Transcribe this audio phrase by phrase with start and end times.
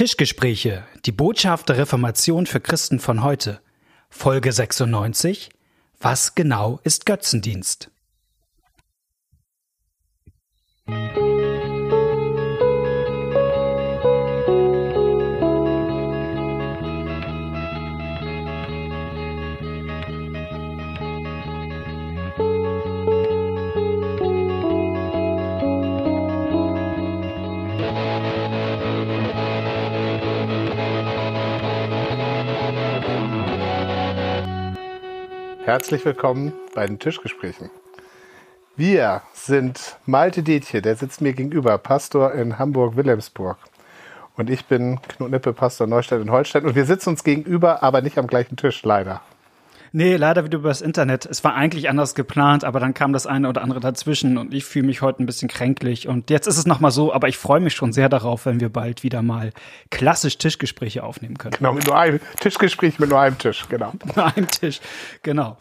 [0.00, 3.60] Tischgespräche, die Botschaft der Reformation für Christen von heute.
[4.08, 5.50] Folge 96.
[6.00, 7.90] Was genau ist Götzendienst?
[35.70, 37.70] Herzlich willkommen bei den Tischgesprächen.
[38.74, 43.56] Wir sind Malte Dietje, der sitzt mir gegenüber, Pastor in Hamburg-Wilhelmsburg.
[44.36, 46.66] Und ich bin Knut Nippe, Pastor Neustadt in Holstein.
[46.66, 49.20] Und wir sitzen uns gegenüber, aber nicht am gleichen Tisch, leider.
[49.92, 51.26] Nee, leider wieder übers Internet.
[51.26, 54.64] Es war eigentlich anders geplant, aber dann kam das eine oder andere dazwischen und ich
[54.64, 56.06] fühle mich heute ein bisschen kränklich.
[56.06, 58.68] Und jetzt ist es nochmal so, aber ich freue mich schon sehr darauf, wenn wir
[58.68, 59.52] bald wieder mal
[59.90, 61.54] klassisch Tischgespräche aufnehmen können.
[61.58, 63.92] Genau, mit nur einem Tischgespräch mit nur einem Tisch, genau.
[63.92, 64.80] Mit nur einem Tisch,
[65.22, 65.56] genau.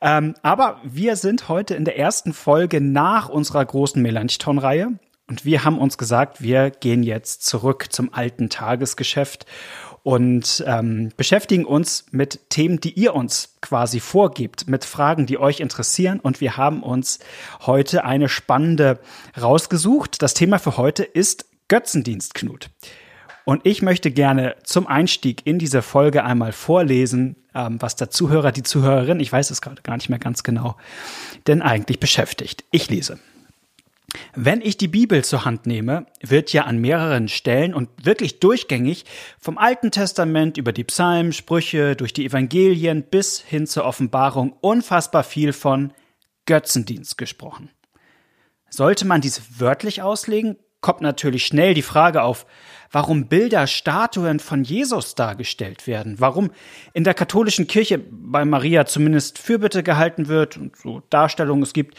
[0.00, 4.92] Ähm, aber wir sind heute in der ersten Folge nach unserer großen Melanchthon-Reihe.
[5.28, 9.46] Und wir haben uns gesagt, wir gehen jetzt zurück zum alten Tagesgeschäft
[10.02, 15.60] und ähm, beschäftigen uns mit Themen, die ihr uns quasi vorgibt, mit Fragen, die euch
[15.60, 16.20] interessieren.
[16.20, 17.18] Und wir haben uns
[17.60, 18.98] heute eine spannende
[19.40, 20.22] rausgesucht.
[20.22, 22.70] Das Thema für heute ist Götzendienst, Knut.
[23.44, 28.52] Und ich möchte gerne zum Einstieg in diese Folge einmal vorlesen, ähm, was der Zuhörer,
[28.52, 30.76] die Zuhörerin, ich weiß es gerade gar nicht mehr ganz genau,
[31.46, 32.64] denn eigentlich beschäftigt.
[32.70, 33.18] Ich lese.
[34.34, 39.04] Wenn ich die Bibel zur Hand nehme, wird ja an mehreren Stellen und wirklich durchgängig
[39.38, 45.22] vom Alten Testament über die Psalmen, Sprüche, durch die Evangelien bis hin zur Offenbarung unfassbar
[45.22, 45.92] viel von
[46.46, 47.70] Götzendienst gesprochen.
[48.68, 52.46] Sollte man dies wörtlich auslegen, kommt natürlich schnell die Frage auf,
[52.90, 56.50] warum Bilder, Statuen von Jesus dargestellt werden, warum
[56.94, 61.96] in der katholischen Kirche bei Maria zumindest Fürbitte gehalten wird und so Darstellungen es gibt,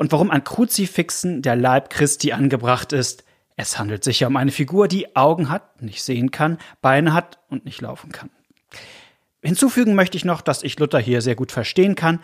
[0.00, 3.22] und warum an Kruzifixen der Leib Christi angebracht ist.
[3.56, 7.38] Es handelt sich ja um eine Figur, die Augen hat, nicht sehen kann, Beine hat
[7.50, 8.30] und nicht laufen kann.
[9.42, 12.20] Hinzufügen möchte ich noch, dass ich Luther hier sehr gut verstehen kann,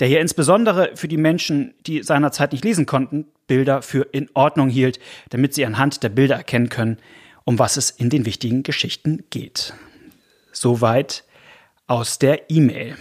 [0.00, 4.70] der hier insbesondere für die Menschen, die seinerzeit nicht lesen konnten, Bilder für in Ordnung
[4.70, 6.96] hielt, damit sie anhand der Bilder erkennen können,
[7.44, 9.74] um was es in den wichtigen Geschichten geht.
[10.52, 11.24] Soweit
[11.88, 12.96] aus der E-Mail.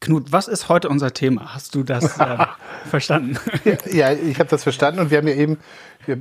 [0.00, 1.54] Knut, was ist heute unser Thema?
[1.54, 2.46] Hast du das äh,
[2.88, 3.38] verstanden?
[3.92, 5.58] ja, ich habe das verstanden und wir haben ja eben,
[6.06, 6.18] wir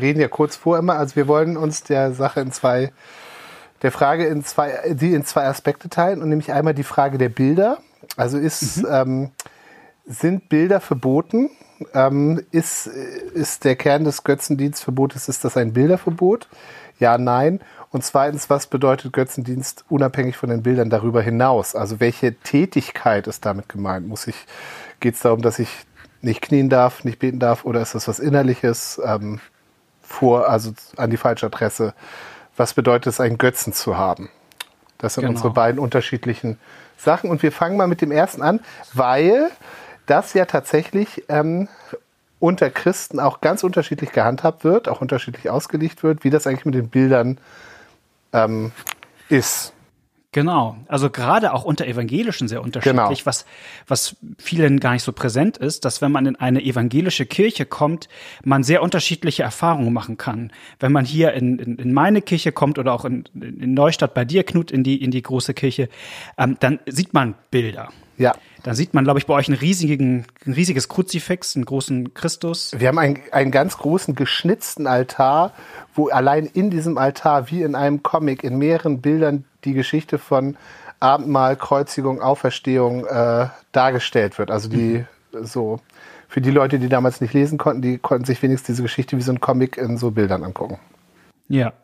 [0.00, 2.92] reden ja kurz vor immer, also wir wollen uns der Sache in zwei,
[3.82, 7.28] der Frage in zwei, die in zwei Aspekte teilen und nämlich einmal die Frage der
[7.28, 7.78] Bilder.
[8.16, 8.88] Also ist, mhm.
[8.90, 9.30] ähm,
[10.06, 11.50] sind Bilder verboten?
[11.92, 16.48] Ähm, ist, ist der Kern des Götzendienstverbotes, ist das ein Bilderverbot?
[16.98, 17.60] Ja, nein.
[17.90, 21.74] Und zweitens, was bedeutet Götzendienst unabhängig von den Bildern darüber hinaus?
[21.74, 24.08] Also welche Tätigkeit ist damit gemeint?
[24.08, 24.46] Muss ich,
[25.00, 25.68] geht es darum, dass ich
[26.24, 29.40] nicht knien darf, nicht beten darf, oder ist das was Innerliches ähm,
[30.02, 31.94] vor, also an die falsche Adresse?
[32.56, 34.30] Was bedeutet es, einen Götzen zu haben?
[34.98, 35.32] Das sind genau.
[35.32, 36.58] unsere beiden unterschiedlichen
[36.96, 37.30] Sachen.
[37.30, 38.60] Und wir fangen mal mit dem ersten an,
[38.94, 39.50] weil
[40.06, 41.68] das ja tatsächlich ähm,
[42.38, 46.74] unter Christen auch ganz unterschiedlich gehandhabt wird, auch unterschiedlich ausgelegt wird, wie das eigentlich mit
[46.74, 47.38] den Bildern
[48.32, 48.72] ähm,
[49.28, 49.73] ist.
[50.34, 53.26] Genau, also gerade auch unter Evangelischen sehr unterschiedlich, genau.
[53.26, 53.46] was,
[53.86, 58.08] was vielen gar nicht so präsent ist, dass wenn man in eine evangelische Kirche kommt,
[58.42, 60.50] man sehr unterschiedliche Erfahrungen machen kann.
[60.80, 64.24] Wenn man hier in, in, in meine Kirche kommt oder auch in, in Neustadt bei
[64.24, 65.88] dir, Knut, in die, in die große Kirche,
[66.36, 67.90] ähm, dann sieht man Bilder.
[68.16, 68.34] Ja.
[68.62, 72.74] Da sieht man, glaube ich, bei euch einen riesigen, ein riesiges Kruzifix, einen großen Christus.
[72.76, 75.52] Wir haben einen, einen ganz großen geschnitzten Altar,
[75.94, 80.56] wo allein in diesem Altar, wie in einem Comic, in mehreren Bildern die Geschichte von
[81.00, 84.50] Abendmahl, Kreuzigung, Auferstehung äh, dargestellt wird.
[84.50, 85.44] Also die mhm.
[85.44, 85.80] so
[86.28, 89.22] für die Leute, die damals nicht lesen konnten, die konnten sich wenigstens diese Geschichte wie
[89.22, 90.78] so ein Comic in so Bildern angucken.
[91.48, 91.74] Ja.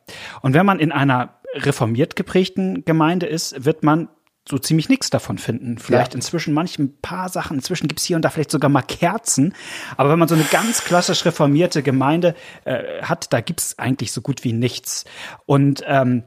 [0.41, 4.09] Und wenn man in einer reformiert geprägten Gemeinde ist, wird man
[4.49, 5.79] so ziemlich nichts davon finden.
[5.79, 6.17] Vielleicht ja.
[6.17, 9.55] inzwischen manche ein paar Sachen, inzwischen gibt's hier und da vielleicht sogar mal Kerzen.
[9.97, 12.35] Aber wenn man so eine ganz klassisch reformierte Gemeinde
[12.65, 15.05] äh, hat, da gibt's eigentlich so gut wie nichts.
[15.47, 16.25] Und ähm,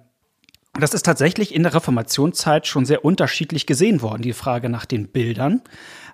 [0.79, 5.09] das ist tatsächlich in der Reformationszeit schon sehr unterschiedlich gesehen worden, die Frage nach den
[5.09, 5.61] Bildern.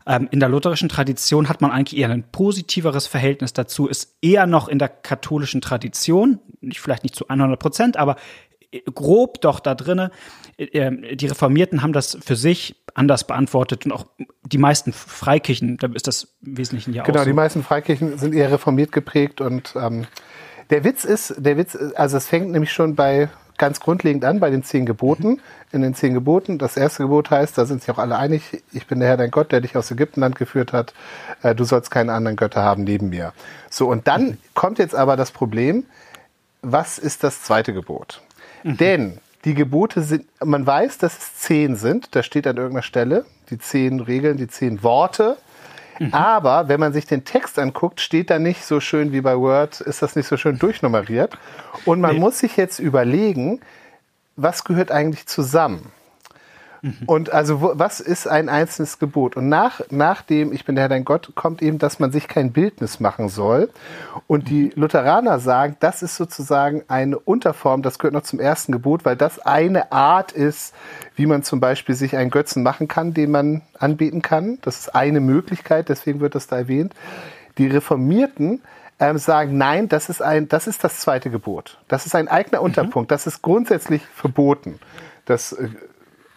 [0.05, 4.47] Ähm, in der lutherischen Tradition hat man eigentlich eher ein positiveres Verhältnis dazu, ist eher
[4.47, 8.17] noch in der katholischen Tradition, nicht, vielleicht nicht zu 100 Prozent, aber
[8.93, 10.11] grob doch da drinne.
[10.57, 14.05] Äh, die Reformierten haben das für sich anders beantwortet und auch
[14.43, 17.29] die meisten Freikirchen, da ist das im Wesentlichen ja genau, auch so.
[17.29, 20.05] die meisten Freikirchen sind eher reformiert geprägt und ähm,
[20.69, 24.49] Der Witz ist, der Witz, also es fängt nämlich schon bei ganz grundlegend an bei
[24.49, 25.41] den zehn Geboten.
[25.71, 28.87] In den zehn Geboten, das erste Gebot heißt, da sind sich auch alle einig, ich
[28.87, 30.93] bin der Herr dein Gott, der dich aus Ägyptenland geführt hat,
[31.43, 33.33] äh, du sollst keine anderen Götter haben neben mir.
[33.69, 35.85] So, und dann kommt jetzt aber das Problem,
[36.61, 38.21] was ist das zweite Gebot?
[38.63, 38.77] Mhm.
[38.77, 43.25] Denn die Gebote sind, man weiß, dass es zehn sind, da steht an irgendeiner Stelle,
[43.49, 45.37] die zehn Regeln, die zehn Worte.
[45.99, 46.13] Mhm.
[46.13, 49.81] Aber wenn man sich den Text anguckt, steht da nicht so schön wie bei Word,
[49.81, 51.37] ist das nicht so schön durchnummeriert.
[51.85, 52.19] Und man nee.
[52.19, 53.61] muss sich jetzt überlegen,
[54.35, 55.91] was gehört eigentlich zusammen?
[56.81, 56.97] Mhm.
[57.05, 59.35] Und also, wo, was ist ein einzelnes Gebot?
[59.35, 62.27] Und nach, nach dem Ich bin der Herr dein Gott kommt eben, dass man sich
[62.27, 63.69] kein Bildnis machen soll.
[64.27, 69.05] Und die Lutheraner sagen, das ist sozusagen eine Unterform, das gehört noch zum ersten Gebot,
[69.05, 70.73] weil das eine Art ist,
[71.15, 74.59] wie man zum Beispiel sich einen Götzen machen kann, den man anbieten kann.
[74.61, 76.93] Das ist eine Möglichkeit, deswegen wird das da erwähnt.
[77.57, 78.61] Die Reformierten
[78.99, 81.77] ähm, sagen, nein, das ist ein, das ist das zweite Gebot.
[81.87, 82.65] Das ist ein eigener mhm.
[82.65, 83.11] Unterpunkt.
[83.11, 84.79] Das ist grundsätzlich verboten.
[85.25, 85.69] Das äh,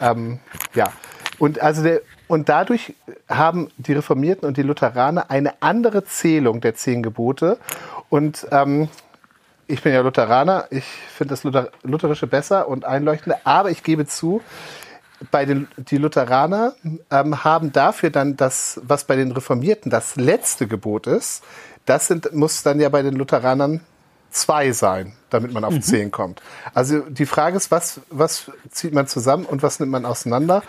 [0.02, 0.40] ähm,
[0.74, 0.92] ja,
[1.38, 2.94] und also der, und dadurch
[3.28, 7.58] haben die Reformierten und die Lutheraner eine andere Zählung der zehn Gebote.
[8.08, 8.88] Und ähm,
[9.66, 14.06] ich bin ja Lutheraner, ich finde das Luther Lutherische besser und einleuchtender, aber ich gebe
[14.06, 14.40] zu,
[15.30, 16.74] bei den die Lutheraner
[17.10, 21.44] ähm, haben dafür dann das, was bei den Reformierten das letzte Gebot ist,
[21.86, 23.80] das sind, muss dann ja bei den Lutheranern
[24.32, 25.82] zwei sein, damit man auf mhm.
[25.82, 26.42] 10 kommt.
[26.74, 30.62] Also die Frage ist, was, was zieht man zusammen und was nimmt man auseinander?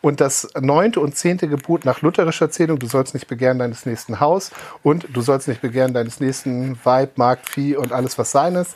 [0.00, 4.18] Und das neunte und zehnte Gebot nach lutherischer Zählung, du sollst nicht begehren deines nächsten
[4.18, 4.50] Haus
[4.82, 8.74] und du sollst nicht begehren deines nächsten Weib, Markt, Vieh und alles, was sein ist.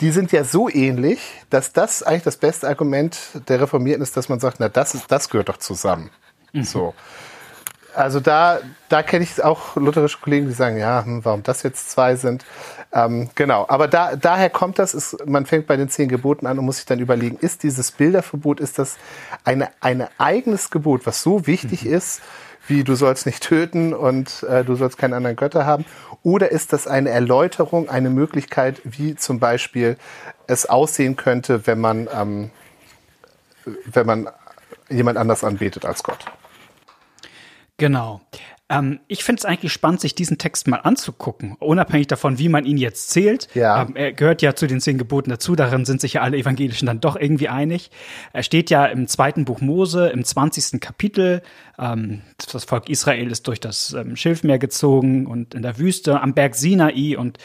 [0.00, 1.20] Die sind ja so ähnlich,
[1.50, 3.18] dass das eigentlich das beste Argument
[3.48, 6.10] der Reformierten ist, dass man sagt, na, das, ist, das gehört doch zusammen.
[6.52, 6.62] Mhm.
[6.64, 6.94] So.
[7.94, 11.90] Also da, da kenne ich auch lutherische Kollegen, die sagen, ja, hm, warum das jetzt
[11.90, 12.44] zwei sind.
[12.92, 16.58] Ähm, genau, aber da, daher kommt das, ist, man fängt bei den zehn Geboten an
[16.58, 18.96] und muss sich dann überlegen, ist dieses Bilderverbot, ist das
[19.44, 21.92] ein eine eigenes Gebot, was so wichtig mhm.
[21.92, 22.22] ist,
[22.66, 25.84] wie du sollst nicht töten und äh, du sollst keinen anderen Götter haben?
[26.22, 29.96] Oder ist das eine Erläuterung, eine Möglichkeit, wie zum Beispiel
[30.46, 32.50] es aussehen könnte, wenn man, ähm,
[33.64, 34.28] wenn man
[34.88, 36.24] jemand anders anbetet als Gott?
[37.78, 38.20] Genau.
[38.70, 42.66] Ähm, ich finde es eigentlich spannend, sich diesen Text mal anzugucken, unabhängig davon, wie man
[42.66, 43.48] ihn jetzt zählt.
[43.54, 43.82] Ja.
[43.82, 46.86] Ähm, er gehört ja zu den zehn Geboten dazu, darin sind sich ja alle Evangelischen
[46.86, 47.90] dann doch irgendwie einig.
[48.32, 50.80] Er steht ja im zweiten Buch Mose, im 20.
[50.80, 51.42] Kapitel.
[51.78, 52.22] Ähm,
[52.52, 56.54] das Volk Israel ist durch das ähm, Schilfmeer gezogen und in der Wüste am Berg
[56.54, 57.38] Sinai und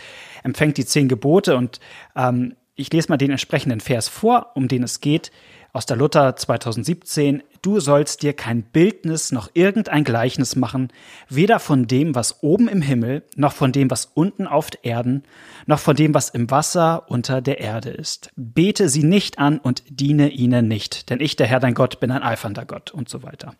[0.44, 1.56] empfängt die zehn Gebote.
[1.56, 1.80] Und
[2.18, 5.32] ähm, ich lese mal den entsprechenden Vers vor, um den es geht
[5.74, 10.94] aus der Luther 2017, du sollst dir kein Bildnis noch irgendein Gleichnis machen,
[11.30, 15.24] weder von dem, was oben im Himmel, noch von dem, was unten auf Erden,
[15.66, 18.30] noch von dem, was im Wasser unter der Erde ist.
[18.36, 22.12] Bete sie nicht an und diene ihnen nicht, denn ich, der Herr dein Gott, bin
[22.12, 23.56] ein eifernder Gott und so weiter.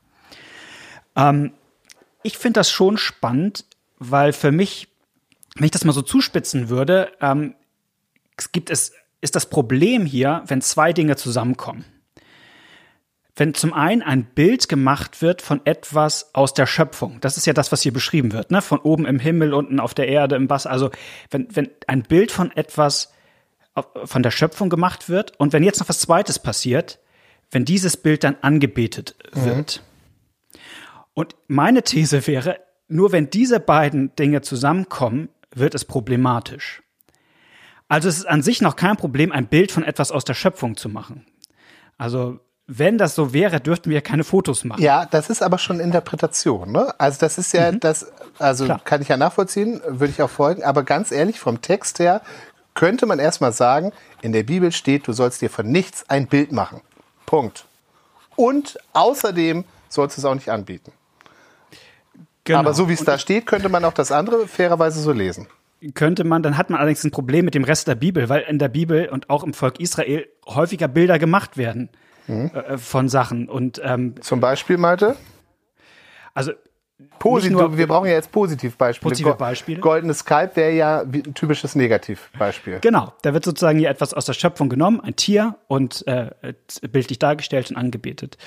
[1.16, 1.52] Ähm,
[2.22, 3.66] ich finde das schon spannend,
[3.98, 4.88] weil für mich,
[5.56, 7.56] wenn ich das mal so zuspitzen würde, ähm,
[8.52, 11.86] gibt es, ist das Problem hier, wenn zwei Dinge zusammenkommen
[13.36, 17.20] wenn zum einen ein Bild gemacht wird von etwas aus der Schöpfung.
[17.22, 18.62] Das ist ja das, was hier beschrieben wird, ne?
[18.62, 20.70] Von oben im Himmel, unten auf der Erde, im Wasser.
[20.70, 20.92] Also
[21.32, 23.12] wenn, wenn ein Bild von etwas
[24.06, 27.00] von der Schöpfung gemacht wird und wenn jetzt noch was Zweites passiert,
[27.50, 29.46] wenn dieses Bild dann angebetet mhm.
[29.46, 29.82] wird.
[29.82, 30.60] Mhm.
[31.16, 36.84] Und meine These wäre, nur wenn diese beiden Dinge zusammenkommen, wird es problematisch.
[37.88, 40.78] Also es ist an sich noch kein Problem, ein Bild von etwas aus der Schöpfung
[40.78, 41.26] zu machen.
[41.98, 44.82] Also wenn das so wäre, dürften wir keine Fotos machen.
[44.82, 46.72] Ja, das ist aber schon Interpretation.
[46.72, 46.94] Ne?
[46.98, 47.80] Also das ist ja mhm.
[47.82, 48.82] das, also Klar.
[48.84, 50.64] kann ich ja nachvollziehen, würde ich auch folgen.
[50.64, 52.22] Aber ganz ehrlich, vom Text her
[52.74, 53.92] könnte man erstmal sagen,
[54.22, 56.82] in der Bibel steht, du sollst dir von nichts ein Bild machen.
[57.26, 57.66] Punkt.
[58.36, 60.92] Und außerdem sollst du es auch nicht anbieten.
[62.46, 62.60] Genau.
[62.60, 65.48] Aber so wie es da steht, könnte man auch das andere fairerweise so lesen
[65.96, 68.58] könnte man, dann hat man allerdings ein Problem mit dem Rest der Bibel, weil in
[68.58, 71.90] der Bibel und auch im Volk Israel häufiger Bilder gemacht werden
[72.28, 72.52] mhm.
[72.54, 73.50] äh, von Sachen.
[73.50, 75.16] Und ähm, zum Beispiel, Malte?
[76.34, 76.54] Also
[77.20, 79.10] Positiv, nur, wir brauchen ja jetzt Positivbeispiele.
[79.10, 79.80] Positive Beispiele.
[79.80, 82.80] Goldenes Skype wäre ja ein typisches Negativbeispiel.
[82.82, 86.32] Genau, da wird sozusagen hier etwas aus der Schöpfung genommen, ein Tier und äh,
[86.92, 88.38] bildlich dargestellt und angebetet.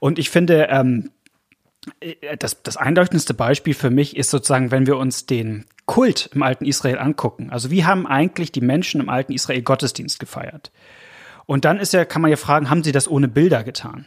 [0.00, 1.10] Und ich finde, ähm,
[2.00, 6.42] äh, das, das einleuchtendste Beispiel für mich ist sozusagen, wenn wir uns den Kult im
[6.42, 7.50] alten Israel angucken.
[7.50, 10.70] Also wie haben eigentlich die Menschen im alten Israel Gottesdienst gefeiert?
[11.46, 14.06] Und dann ist ja, kann man ja fragen, haben sie das ohne Bilder getan?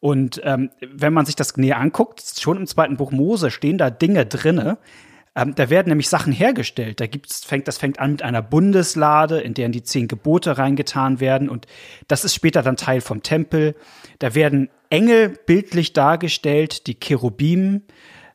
[0.00, 3.90] Und ähm, wenn man sich das näher anguckt, schon im zweiten Buch Mose stehen da
[3.90, 4.78] Dinge drinne,
[5.34, 7.00] Ähm, da werden nämlich Sachen hergestellt.
[7.00, 11.20] Da gibt's, fängt, das fängt an mit einer Bundeslade, in deren die zehn Gebote reingetan
[11.20, 11.48] werden.
[11.48, 11.66] Und
[12.06, 13.74] das ist später dann Teil vom Tempel.
[14.18, 17.82] Da werden Engel bildlich dargestellt, die Cherubim,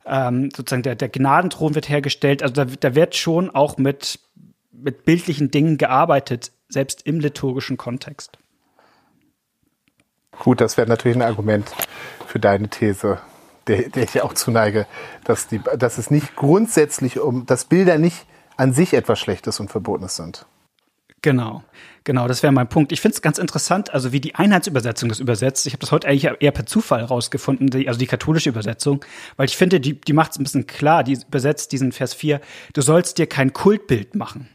[0.08, 2.42] ähm, sozusagen der, der Gnadenthron wird hergestellt.
[2.42, 4.20] Also da, da wird schon auch mit,
[4.78, 8.38] mit bildlichen Dingen gearbeitet, selbst im liturgischen Kontext.
[10.40, 11.72] Gut, das wäre natürlich ein Argument
[12.28, 13.20] für deine These,
[13.68, 14.86] der, der ich ja auch zuneige,
[15.24, 19.72] dass, die, dass es nicht grundsätzlich um, dass Bilder nicht an sich etwas Schlechtes und
[19.72, 20.46] Verbotenes sind.
[21.24, 21.64] Genau,
[22.04, 22.92] genau, das wäre mein Punkt.
[22.92, 25.66] Ich finde es ganz interessant, also wie die Einheitsübersetzung das übersetzt.
[25.66, 29.04] Ich habe das heute eigentlich eher per Zufall rausgefunden, die, also die katholische Übersetzung,
[29.36, 32.40] weil ich finde, die, die macht es ein bisschen klar, die übersetzt diesen Vers 4,
[32.74, 34.48] du sollst dir kein Kultbild machen.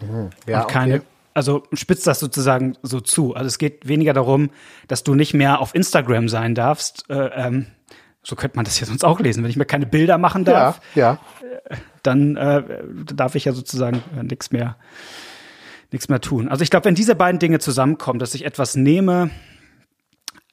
[0.00, 1.04] Mhm, ja, und keine, okay
[1.38, 3.34] also spitzt das sozusagen so zu.
[3.34, 4.50] Also es geht weniger darum,
[4.88, 7.08] dass du nicht mehr auf Instagram sein darfst.
[7.08, 7.66] Äh, ähm,
[8.24, 9.44] so könnte man das ja sonst auch lesen.
[9.44, 11.48] Wenn ich mir keine Bilder machen darf, ja, ja.
[11.70, 12.62] Äh, dann äh,
[13.14, 14.76] darf ich ja sozusagen äh, nichts mehr,
[15.92, 16.48] nichts mehr tun.
[16.48, 19.30] Also ich glaube, wenn diese beiden Dinge zusammenkommen, dass ich etwas nehme,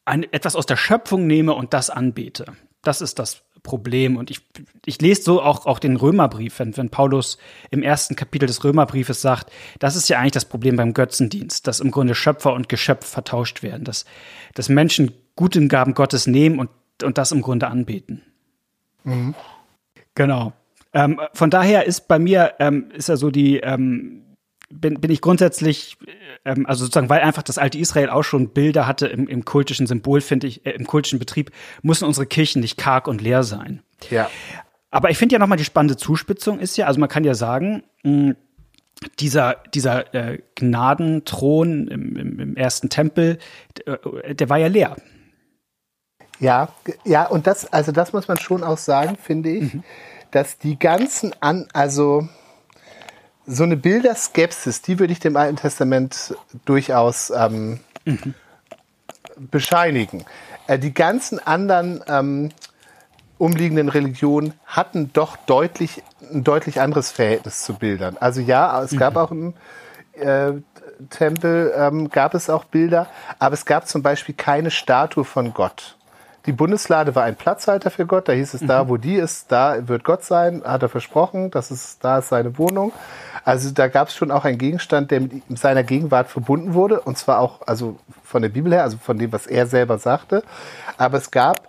[0.06, 2.46] ein, etwas aus der Schöpfung nehme und das anbete,
[2.84, 4.16] das ist das Problem.
[4.16, 4.40] Und ich,
[4.86, 7.38] ich lese so auch, auch den Römerbrief, wenn, wenn Paulus
[7.72, 11.82] im ersten Kapitel des Römerbriefes sagt, das ist ja eigentlich das Problem beim Götzendienst, dass
[11.82, 14.06] im Grunde Schöpfer und Geschöpf vertauscht werden, dass,
[14.54, 16.70] dass Menschen gute Gaben Gottes nehmen und,
[17.04, 18.22] und das im Grunde anbeten.
[19.04, 19.36] Mhm.
[20.14, 20.54] Genau.
[20.94, 24.25] Ähm, von daher ist bei mir, ähm, ist ja so die, ähm,
[24.70, 25.98] bin, bin ich grundsätzlich,
[26.44, 29.88] ähm, also sozusagen, weil einfach das alte Israel auch schon Bilder hatte im, im kultischen
[29.88, 33.82] Symbol, finde ich, äh, im kultischen Betrieb, müssen unsere Kirchen nicht karg und leer sein.
[34.10, 34.30] Ja.
[34.92, 37.84] Aber ich finde ja nochmal die spannende Zuspitzung ist ja, also man kann ja sagen,
[38.04, 38.36] mh,
[39.20, 43.38] dieser, dieser äh, Gnadenthron im, im, im ersten Tempel,
[43.86, 44.96] äh, der war ja leer.
[46.40, 46.70] Ja,
[47.06, 49.84] ja, und das, also das muss man schon auch sagen, finde ich, mhm.
[50.32, 52.28] dass die ganzen an, also
[53.48, 56.36] so eine Bilderskepsis, die würde ich dem Alten Testament
[56.66, 58.34] durchaus ähm, mhm.
[59.38, 60.26] bescheinigen.
[60.68, 62.52] Äh, die ganzen anderen ähm,
[63.38, 68.18] umliegenden Religionen hatten doch deutlich ein deutlich anderes Verhältnis zu Bildern.
[68.20, 69.20] Also ja, es gab mhm.
[69.20, 69.54] auch im
[70.14, 70.54] äh,
[71.10, 75.98] Tempel ähm, gab es auch Bilder, aber es gab zum Beispiel keine Statue von Gott.
[76.46, 78.28] Die Bundeslade war ein Platzhalter für Gott.
[78.28, 78.68] Da hieß es, mhm.
[78.68, 81.50] da wo die ist, da wird Gott sein, hat er versprochen.
[81.50, 82.94] Das ist, da ist seine Wohnung.
[83.44, 87.02] Also da gab es schon auch einen Gegenstand, der mit seiner Gegenwart verbunden wurde.
[87.02, 90.44] Und zwar auch, also von der Bibel her, also von dem, was er selber sagte.
[90.98, 91.68] Aber es gab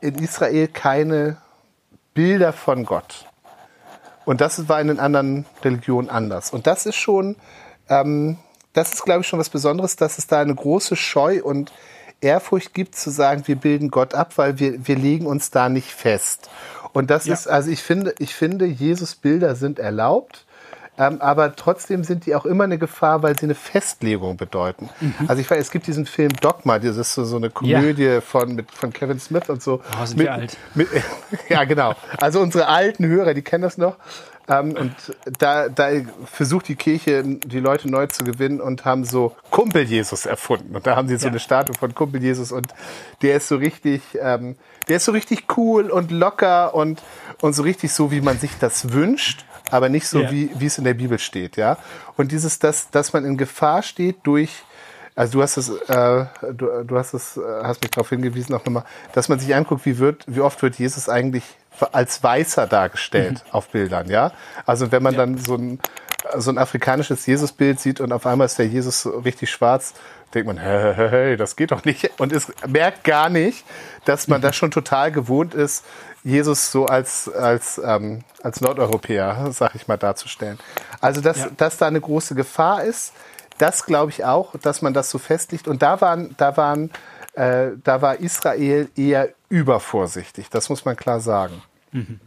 [0.00, 1.36] in Israel keine
[2.14, 3.26] Bilder von Gott.
[4.24, 6.52] Und das war in den anderen Religionen anders.
[6.52, 7.36] Und das ist schon,
[7.88, 8.38] ähm,
[8.72, 11.72] das ist, glaube ich, schon was Besonderes, dass es da eine große Scheu und
[12.20, 15.90] Ehrfurcht gibt, zu sagen, wir bilden Gott ab, weil wir, wir legen uns da nicht
[15.90, 16.50] fest.
[16.92, 17.34] Und das ja.
[17.34, 20.44] ist, also ich finde, ich finde, Jesus Bilder sind erlaubt.
[20.98, 24.90] Ähm, aber trotzdem sind die auch immer eine Gefahr, weil sie eine Festlegung bedeuten.
[25.00, 25.14] Mhm.
[25.28, 28.20] Also ich weiß, es gibt diesen Film Dogma, das ist so, so eine Komödie ja.
[28.20, 29.80] von, mit, von Kevin Smith und so.
[29.98, 30.58] Oh, sind mit, wir alt.
[30.74, 30.88] Mit,
[31.48, 31.94] ja, genau.
[32.18, 33.96] Also unsere alten Hörer, die kennen das noch.
[34.50, 34.94] Ähm, und
[35.38, 35.90] da, da
[36.26, 40.74] versucht die Kirche, die Leute neu zu gewinnen und haben so Kumpel Jesus erfunden.
[40.74, 41.30] Und da haben sie so ja.
[41.30, 42.74] eine Statue von Kumpel Jesus und
[43.22, 44.56] der ist so richtig, ähm,
[44.88, 47.02] der ist so richtig cool und locker und,
[47.40, 50.30] und so richtig so, wie man sich das wünscht aber nicht so, ja.
[50.30, 51.78] wie, wie es in der Bibel steht, ja.
[52.16, 54.64] Und dieses, dass, dass man in Gefahr steht durch,
[55.14, 58.64] also du hast es, äh, du, du hast es, äh, hast mich darauf hingewiesen auch
[58.64, 61.44] nochmal, dass man sich anguckt, wie wird, wie oft wird Jesus eigentlich
[61.92, 63.52] als Weißer dargestellt mhm.
[63.52, 64.32] auf Bildern, ja.
[64.66, 65.20] Also wenn man ja.
[65.20, 65.78] dann so ein,
[66.36, 69.94] so ein afrikanisches Jesusbild sieht und auf einmal ist der Jesus so richtig schwarz,
[70.34, 72.10] denkt man, hey, hey, hey, das geht doch nicht.
[72.18, 73.64] Und es merkt gar nicht,
[74.04, 75.84] dass man das schon total gewohnt ist,
[76.22, 80.58] Jesus so als, als, ähm, als Nordeuropäer, sag ich mal, darzustellen.
[81.00, 81.48] Also, dass, ja.
[81.56, 83.12] dass da eine große Gefahr ist,
[83.58, 85.68] das glaube ich auch, dass man das so festlegt.
[85.68, 86.90] Und da waren, da waren,
[87.34, 90.50] äh, da war Israel eher übervorsichtig.
[90.50, 91.62] Das muss man klar sagen.
[91.92, 92.20] Mhm.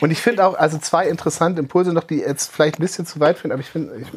[0.00, 3.20] Und ich finde auch, also zwei interessante Impulse noch, die jetzt vielleicht ein bisschen zu
[3.20, 4.08] weit führen, aber ich finde, ich,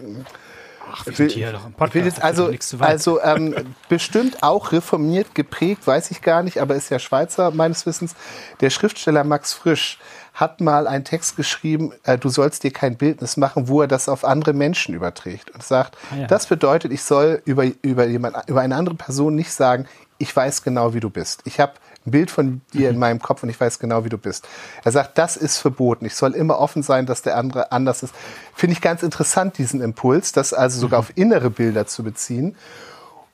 [0.92, 2.06] Ach, wir sind hier doch im Podcast.
[2.06, 3.56] Jetzt also, also ähm,
[3.90, 8.16] bestimmt auch reformiert geprägt, weiß ich gar nicht, aber ist ja Schweizer meines Wissens.
[8.62, 10.00] Der Schriftsteller Max Frisch
[10.34, 14.10] hat mal einen Text geschrieben, äh, du sollst dir kein Bildnis machen, wo er das
[14.10, 16.28] auf andere Menschen überträgt und sagt, ah, ja.
[16.28, 19.88] das bedeutet, ich soll über, über, jemand, über eine andere Person nicht sagen,
[20.18, 21.42] ich weiß genau, wie du bist.
[21.46, 21.74] Ich habe
[22.06, 23.00] ein Bild von dir in mhm.
[23.00, 24.48] meinem Kopf und ich weiß genau, wie du bist.
[24.84, 26.06] Er sagt, das ist verboten.
[26.06, 28.14] Ich soll immer offen sein, dass der andere anders ist.
[28.54, 31.06] Finde ich ganz interessant, diesen Impuls, das also sogar mhm.
[31.06, 32.56] auf innere Bilder zu beziehen.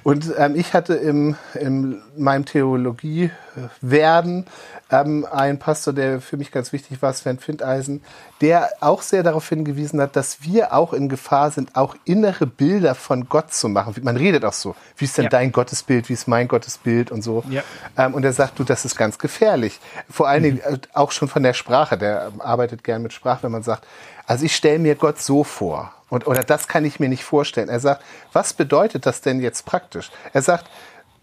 [0.04, 4.46] Und ähm, ich hatte im, in meinem Theologie-Werden
[4.90, 8.02] ähm, einen Pastor, der für mich ganz wichtig war, Sven Findeisen,
[8.42, 12.96] der auch sehr darauf hingewiesen hat, dass wir auch in Gefahr sind, auch innere Bilder
[12.96, 13.96] von Gott zu machen.
[14.02, 15.30] Man redet auch so, wie ist denn ja.
[15.30, 17.44] dein Gottesbild, wie ist mein Gottesbild und so.
[17.50, 17.62] Ja.
[17.98, 19.80] Ähm, und er sagt, du, das ist ganz gefährlich.
[20.10, 20.80] Vor allen Dingen mhm.
[20.94, 23.86] auch schon von der Sprache, der arbeitet gern mit Sprache, wenn man sagt,
[24.26, 25.94] also ich stelle mir Gott so vor.
[26.12, 27.70] Und, oder das kann ich mir nicht vorstellen.
[27.70, 28.04] Er sagt,
[28.34, 30.12] was bedeutet das denn jetzt praktisch?
[30.34, 30.70] Er sagt,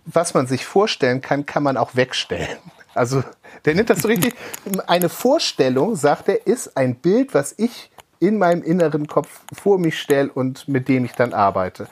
[0.07, 2.57] was man sich vorstellen kann, kann man auch wegstellen.
[2.95, 3.23] Also,
[3.66, 4.35] der nimmt das so richtig.
[4.87, 10.00] Eine Vorstellung, sagt er, ist ein Bild, was ich in meinem inneren Kopf vor mich
[10.00, 11.87] stelle und mit dem ich dann arbeite.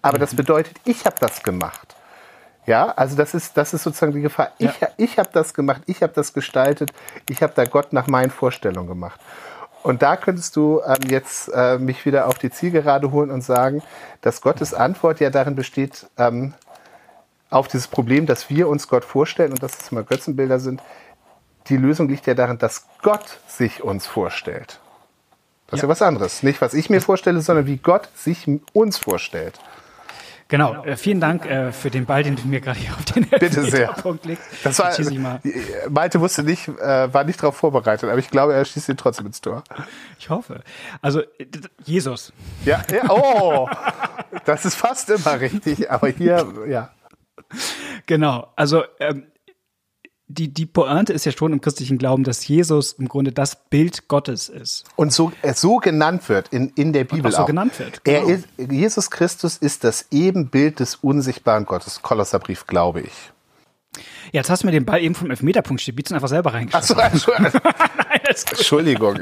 [0.00, 1.96] Aber das bedeutet, ich habe das gemacht.
[2.64, 4.52] Ja, also das ist, das ist sozusagen die Gefahr.
[4.58, 4.88] Ich, ja.
[4.96, 6.92] ich habe das gemacht, ich habe das gestaltet,
[7.28, 9.20] ich habe da Gott nach meinen Vorstellungen gemacht.
[9.86, 13.84] Und da könntest du ähm, jetzt äh, mich wieder auf die Zielgerade holen und sagen,
[14.20, 16.54] dass Gottes Antwort ja darin besteht, ähm,
[17.50, 20.82] auf dieses Problem, dass wir uns Gott vorstellen und dass es mal Götzenbilder sind.
[21.68, 24.80] Die Lösung liegt ja darin, dass Gott sich uns vorstellt.
[25.68, 25.76] Das ja.
[25.76, 26.42] ist ja was anderes.
[26.42, 29.60] Nicht, was ich mir vorstelle, sondern wie Gott sich uns vorstellt.
[30.48, 33.26] Genau, äh, vielen Dank äh, für den Ball, den du mir gerade hier auf den
[33.28, 33.88] Bitte sehr.
[33.88, 34.44] Punkt legst.
[34.62, 34.92] Das war,
[35.88, 39.26] Malte wusste nicht, äh, war nicht darauf vorbereitet, aber ich glaube, er schießt ihn trotzdem
[39.26, 39.64] ins Tor.
[40.18, 40.62] Ich hoffe.
[41.02, 41.22] Also,
[41.84, 42.32] Jesus.
[42.64, 43.68] Ja, ja oh,
[44.44, 46.90] das ist fast immer richtig, aber hier, ja.
[48.06, 49.26] Genau, also ähm,
[50.28, 54.08] die, die Pointe ist ja schon im christlichen Glauben, dass Jesus im Grunde das Bild
[54.08, 54.84] Gottes ist.
[54.96, 57.40] Und so, er so genannt wird in, in der Bibel Und auch.
[57.40, 58.02] so genannt wird.
[58.04, 58.26] Genau.
[58.26, 62.02] Er ist, Jesus Christus ist das Ebenbild des unsichtbaren Gottes.
[62.02, 63.12] Kolosserbrief, glaube ich.
[64.32, 66.96] Ja, jetzt hast du mir den Ball eben vom Elfmeterpunkt Stibitzen einfach selber reingeschossen.
[66.98, 67.50] Ach so, Nein,
[68.24, 69.20] Entschuldigung.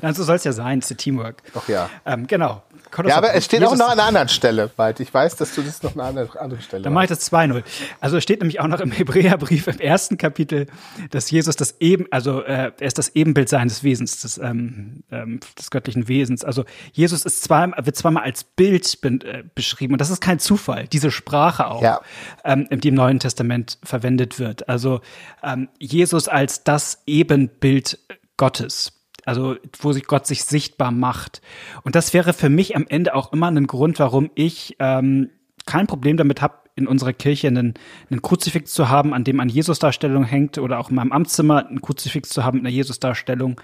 [0.00, 1.42] Nein, so soll es ja sein, es ist Teamwork.
[1.54, 1.88] Ach ja.
[2.04, 2.62] Ähm, genau.
[3.06, 4.98] Ja, aber es steht Jesus auch noch an einer anderen Stelle, Wald.
[5.00, 7.62] Ich weiß, dass du das noch an einer anderen Stelle Dann mache ich das 2-0.
[8.00, 10.66] Also es steht nämlich auch noch im Hebräerbrief im ersten Kapitel,
[11.10, 15.38] dass Jesus das eben, also äh, er ist das Ebenbild seines Wesens, des, ähm, ähm,
[15.56, 16.44] des göttlichen Wesens.
[16.44, 20.40] Also Jesus ist zweimal, wird zweimal als Bild be äh, beschrieben und das ist kein
[20.40, 20.88] Zufall.
[20.88, 22.00] Diese Sprache auch, ja.
[22.44, 24.68] ähm, die im Neuen Testament verwendet wird.
[24.68, 25.00] Also
[25.44, 27.98] ähm, Jesus als das Ebenbild
[28.36, 31.42] Gottes also wo sich Gott sich sichtbar macht.
[31.82, 35.30] Und das wäre für mich am Ende auch immer ein Grund, warum ich ähm,
[35.66, 37.74] kein Problem damit habe, in unserer Kirche einen,
[38.10, 41.82] einen Kruzifix zu haben, an dem eine Jesusdarstellung hängt oder auch in meinem Amtszimmer ein
[41.82, 43.60] Kruzifix zu haben mit einer Jesusdarstellung,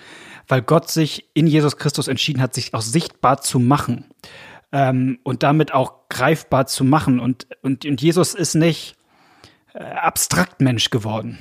[0.48, 4.04] weil Gott sich in Jesus Christus entschieden hat, sich auch sichtbar zu machen
[4.70, 7.18] ähm, und damit auch greifbar zu machen.
[7.18, 8.96] Und, und, und Jesus ist nicht
[9.76, 11.38] äh, abstrakt Mensch geworden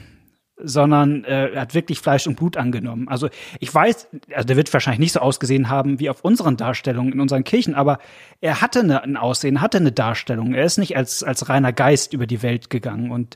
[0.57, 3.09] sondern äh, er hat wirklich Fleisch und Blut angenommen.
[3.09, 7.13] Also ich weiß, also der wird wahrscheinlich nicht so ausgesehen haben wie auf unseren Darstellungen
[7.13, 7.99] in unseren Kirchen, aber
[8.41, 10.53] er hatte eine, ein Aussehen, hatte eine Darstellung.
[10.53, 13.11] Er ist nicht als, als reiner Geist über die Welt gegangen.
[13.11, 13.35] Und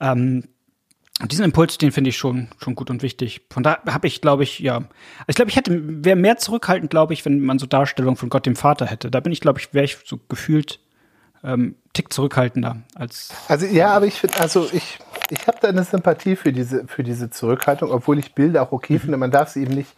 [0.00, 0.48] ähm,
[1.26, 3.42] diesen Impuls, den finde ich schon, schon gut und wichtig.
[3.50, 4.84] Von da habe ich, glaube ich, ja,
[5.28, 8.46] ich glaube, ich hätte, wäre mehr zurückhaltend, glaube ich, wenn man so Darstellungen von Gott
[8.46, 9.10] dem Vater hätte.
[9.10, 10.80] Da bin ich, glaube ich, wäre ich so gefühlt
[11.42, 13.30] ähm, Tick zurückhaltender als.
[13.48, 14.98] Also ja, aber ich finde, also ich,
[15.30, 18.94] ich habe da eine Sympathie für diese, für diese Zurückhaltung, obwohl ich Bilder auch okay
[18.94, 19.00] mhm.
[19.00, 19.16] finde.
[19.16, 19.90] Man darf sie eben nicht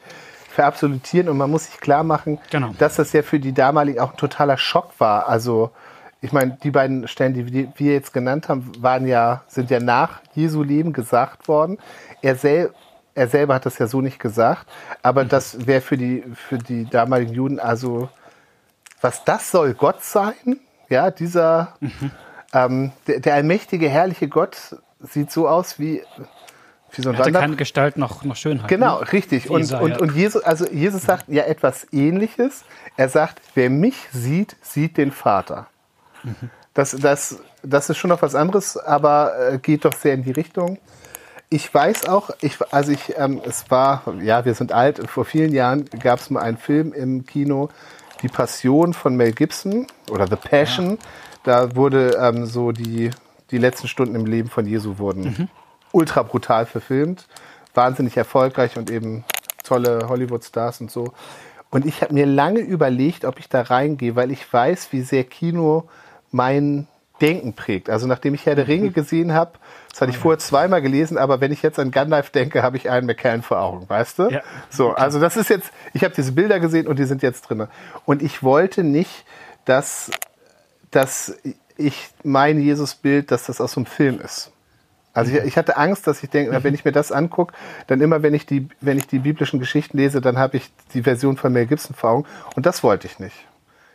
[0.52, 2.74] verabsolutieren und man muss sich klar machen, genau.
[2.78, 5.28] dass das ja für die damaligen auch ein totaler Schock war.
[5.28, 5.70] Also
[6.20, 10.20] ich meine, die beiden Stellen, die wir jetzt genannt haben, waren ja, sind ja nach
[10.34, 11.78] Jesu Leben gesagt worden.
[12.20, 12.72] Er, sel
[13.14, 14.66] er selber hat das ja so nicht gesagt,
[15.02, 15.28] aber mhm.
[15.28, 18.08] das wäre für die, für die damaligen Juden also,
[19.00, 20.60] was das soll Gott sein?
[20.92, 22.10] Ja, dieser, mhm.
[22.52, 26.02] ähm, der, der, allmächtige, herrliche Gott sieht so aus wie,
[26.90, 28.68] wie so ein Hatte keine Gestalt noch, noch Schönheit.
[28.68, 29.10] Genau, ne?
[29.10, 29.48] richtig.
[29.48, 29.98] Und, Isa, und, ja.
[30.00, 32.64] und Jesus, also Jesus sagt ja etwas ähnliches.
[32.98, 35.66] Er sagt, wer mich sieht, sieht den Vater.
[36.24, 36.50] Mhm.
[36.74, 40.32] Das, das, das ist schon noch was anderes, aber äh, geht doch sehr in die
[40.32, 40.76] Richtung.
[41.48, 45.54] Ich weiß auch, ich, also ich, ähm, es war, ja, wir sind alt, vor vielen
[45.54, 47.70] Jahren gab es mal einen Film im Kino,
[48.22, 50.90] die Passion von Mel Gibson oder The Passion.
[50.90, 50.96] Ja.
[51.44, 53.10] Da wurde ähm, so die,
[53.50, 55.48] die letzten Stunden im Leben von Jesu wurden mhm.
[55.90, 57.26] ultra brutal verfilmt.
[57.74, 59.24] Wahnsinnig erfolgreich und eben
[59.64, 61.12] tolle Hollywood-Stars und so.
[61.70, 65.24] Und ich habe mir lange überlegt, ob ich da reingehe, weil ich weiß, wie sehr
[65.24, 65.88] Kino
[66.30, 66.86] mein
[67.22, 67.88] Denken prägt.
[67.88, 68.92] Also nachdem ich Herr der Ringe mhm.
[68.92, 69.52] gesehen habe,
[69.90, 72.90] das hatte ich vorher zweimal gelesen, aber wenn ich jetzt an Gandalf denke, habe ich
[72.90, 74.28] einen McCann vor Augen, weißt du?
[74.28, 74.42] Ja.
[74.68, 77.68] So, also das ist jetzt, ich habe diese Bilder gesehen und die sind jetzt drin.
[78.04, 79.24] Und ich wollte nicht,
[79.64, 80.10] dass,
[80.90, 81.36] dass
[81.76, 84.50] ich mein Jesusbild, dass das aus so einem Film ist.
[85.14, 86.64] Also ich, ich hatte Angst, dass ich denke, mhm.
[86.64, 87.54] wenn ich mir das angucke,
[87.86, 91.02] dann immer, wenn ich die, wenn ich die biblischen Geschichten lese, dann habe ich die
[91.02, 92.26] Version von Mel Gibson vor Augen.
[92.56, 93.36] Und das wollte ich nicht.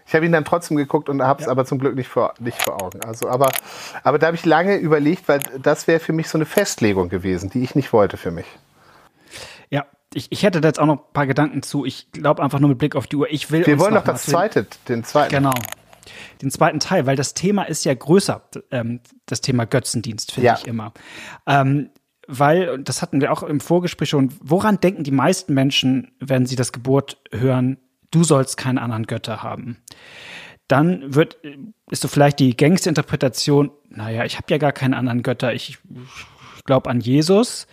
[0.07, 1.51] Ich habe ihn dann trotzdem geguckt und habe es ja.
[1.51, 3.01] aber zum Glück nicht vor, nicht vor Augen.
[3.03, 3.51] Also, aber,
[4.03, 7.49] aber da habe ich lange überlegt, weil das wäre für mich so eine Festlegung gewesen,
[7.49, 8.45] die ich nicht wollte für mich.
[9.69, 11.83] Ja, ich, ich hätte da jetzt auch noch ein paar Gedanken zu.
[11.83, 13.29] Ich glaube einfach nur mit Blick auf die Uhr.
[13.29, 13.65] Ich will.
[13.65, 15.33] Wir wollen noch das zweite, den zweiten.
[15.35, 15.53] Genau.
[16.41, 18.41] Den zweiten Teil, weil das Thema ist ja größer,
[18.71, 20.57] ähm, das Thema Götzendienst, finde ja.
[20.57, 20.93] ich immer.
[21.45, 21.89] Ähm,
[22.27, 26.55] weil, das hatten wir auch im Vorgespräch schon, woran denken die meisten Menschen, wenn sie
[26.55, 27.77] das Gebot hören,
[28.11, 29.77] du sollst keine anderen Götter haben?
[30.67, 31.37] Dann wird,
[31.89, 35.77] ist so vielleicht die gängigste Interpretation, naja, ich habe ja gar keine anderen Götter, ich,
[36.67, 37.65] glaube an Jesus.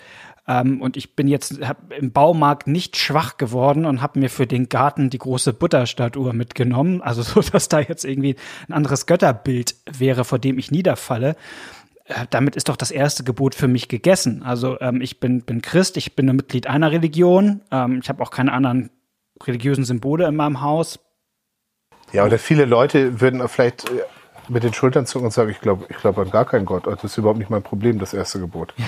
[0.47, 1.61] Ähm, und ich bin jetzt
[1.99, 7.03] im Baumarkt nicht schwach geworden und habe mir für den Garten die große Butterstatue mitgenommen.
[7.03, 8.37] Also so, dass da jetzt irgendwie
[8.69, 11.37] ein anderes Götterbild wäre, vor dem ich niederfalle.
[12.05, 14.43] Äh, damit ist doch das erste Gebot für mich gegessen.
[14.43, 18.23] Also ähm, ich bin, bin Christ, ich bin ein Mitglied einer Religion, ähm, ich habe
[18.23, 18.91] auch keine anderen
[19.43, 20.99] religiösen Symbole in meinem Haus.
[22.13, 24.03] Ja, oder viele Leute würden vielleicht äh,
[24.49, 26.87] mit den Schultern zucken und sagen, ich glaube ich glaub an gar keinen Gott.
[26.87, 28.75] Das ist überhaupt nicht mein Problem, das erste Gebot.
[28.77, 28.87] Ja.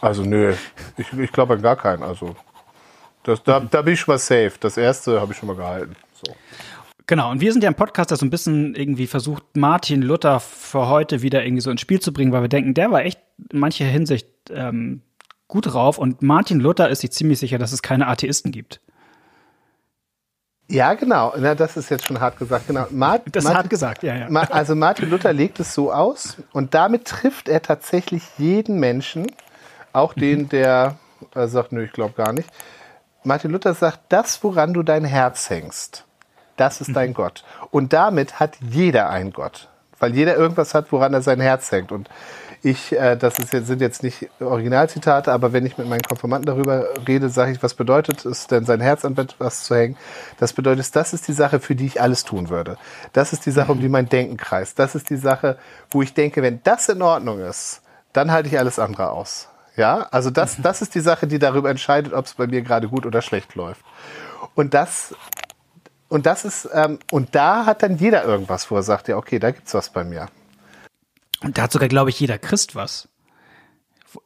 [0.00, 0.54] Also nö,
[0.96, 2.02] ich, ich glaube an gar keinen.
[2.02, 2.34] Also
[3.24, 4.52] das, da, da bin ich schon mal safe.
[4.60, 5.96] Das erste habe ich schon mal gehalten.
[6.12, 6.34] So.
[7.06, 10.40] Genau, und wir sind ja im Podcast, der so ein bisschen irgendwie versucht, Martin Luther
[10.40, 13.20] für heute wieder irgendwie so ins Spiel zu bringen, weil wir denken, der war echt
[13.50, 15.02] in mancher Hinsicht ähm,
[15.48, 15.98] gut drauf.
[15.98, 18.80] Und Martin Luther ist sich ziemlich sicher, dass es keine Atheisten gibt.
[20.68, 21.34] Ja, genau.
[21.36, 22.66] Na, das ist jetzt schon hart gesagt.
[22.66, 22.86] Genau.
[22.90, 24.28] Mart das ist Martin, hart gesagt, ja, ja.
[24.28, 29.26] Also Martin Luther legt es so aus und damit trifft er tatsächlich jeden Menschen,
[29.92, 30.48] auch den, mhm.
[30.48, 30.96] der
[31.34, 32.48] äh, sagt, nö, ich glaube gar nicht.
[33.24, 36.04] Martin Luther sagt, das, woran du dein Herz hängst,
[36.56, 37.14] das ist dein mhm.
[37.14, 37.44] Gott.
[37.70, 39.68] Und damit hat jeder einen Gott.
[39.98, 41.92] Weil jeder irgendwas hat, woran er sein Herz hängt.
[41.92, 42.10] Und
[42.64, 46.46] ich, äh, das ist jetzt, sind jetzt nicht Originalzitate, aber wenn ich mit meinen Konformanten
[46.46, 49.96] darüber rede, sage ich, was bedeutet es denn, sein Herz an etwas zu hängen?
[50.38, 52.78] Das bedeutet, das ist die Sache, für die ich alles tun würde.
[53.12, 54.78] Das ist die Sache, um die mein Denken kreist.
[54.78, 55.58] Das ist die Sache,
[55.90, 59.48] wo ich denke, wenn das in Ordnung ist, dann halte ich alles andere aus.
[59.76, 62.88] Ja, also das, das ist die Sache, die darüber entscheidet, ob es bei mir gerade
[62.88, 63.84] gut oder schlecht läuft.
[64.54, 65.14] Und das
[66.08, 69.40] und das ist, ähm, und da hat dann jeder irgendwas, wo er sagt, ja, okay,
[69.40, 70.28] da gibt's was bei mir.
[71.44, 73.08] Und da hat sogar, glaube ich, jeder Christ was.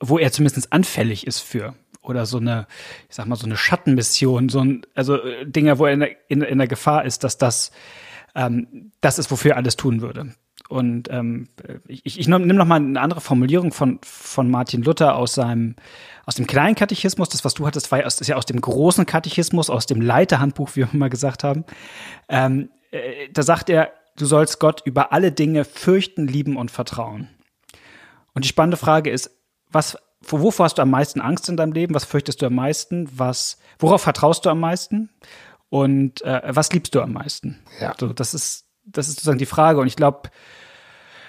[0.01, 1.75] Wo er zumindest anfällig ist für.
[2.03, 2.67] Oder so eine,
[3.09, 6.43] ich sag mal, so eine Schattenmission, so ein, also äh, Dinge, wo er in, in,
[6.43, 7.71] in der Gefahr ist, dass das,
[8.35, 10.35] ähm, das ist, wofür er alles tun würde.
[10.69, 11.49] Und ähm,
[11.87, 15.77] ich, ich nehme noch mal eine andere Formulierung von, von Martin Luther aus seinem
[16.27, 17.31] aus dem kleinen Katechismus.
[17.31, 20.03] Das, was du hattest, war ja aus, ist ja aus dem großen Katechismus, aus dem
[20.03, 21.65] Leiterhandbuch, wie wir mal gesagt haben.
[22.29, 27.29] Ähm, äh, da sagt er, du sollst Gott über alle Dinge fürchten, lieben und vertrauen.
[28.35, 29.31] Und die spannende Frage ist,
[29.71, 31.95] was, wovor hast du am meisten Angst in deinem Leben?
[31.95, 33.09] Was fürchtest du am meisten?
[33.13, 35.11] Was, worauf vertraust du am meisten?
[35.71, 37.59] Und äh, was liebst du am meisten?
[37.81, 37.95] Ja.
[37.99, 39.81] So, das ist, das ist sozusagen die Frage.
[39.81, 40.31] Und ich glaube,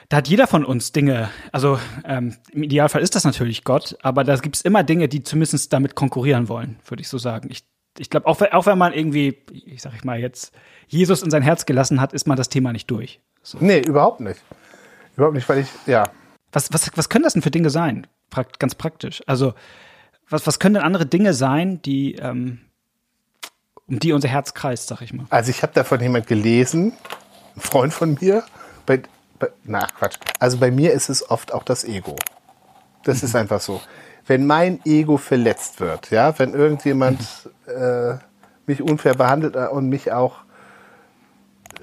[0.10, 4.24] da hat jeder von uns Dinge, also ähm, im Idealfall ist das natürlich Gott, aber
[4.24, 7.50] da gibt es immer Dinge, die zumindest damit konkurrieren wollen, würde ich so sagen.
[7.52, 7.64] Ich,
[7.98, 10.54] ich glaube, auch, auch wenn man irgendwie, ich sag ich mal jetzt,
[10.88, 13.20] Jesus in sein Herz gelassen hat, ist man das Thema nicht durch.
[13.44, 13.58] So.
[13.62, 14.42] Nee, überhaupt nicht.
[15.16, 16.10] Überhaupt nicht, weil ich, ja.
[16.52, 18.08] Was, was, was können das denn für Dinge sein?
[18.30, 19.22] Prakt, ganz praktisch.
[19.28, 19.54] Also,
[20.30, 22.60] was, was können denn andere Dinge sein, die, ähm,
[23.88, 25.26] um die unser Herz kreist, sag ich mal?
[25.30, 26.94] Also, ich habe davon jemand gelesen,
[27.56, 28.44] ein Freund von mir,
[29.40, 30.18] bei, na Quatsch.
[30.40, 32.16] Also bei mir ist es oft auch das Ego.
[33.04, 33.28] Das mhm.
[33.28, 33.82] ist einfach so.
[34.30, 37.20] Wenn mein Ego verletzt wird, ja, wenn irgendjemand
[37.66, 37.72] mhm.
[37.74, 38.18] äh,
[38.68, 40.36] mich unfair behandelt äh, und mich auch,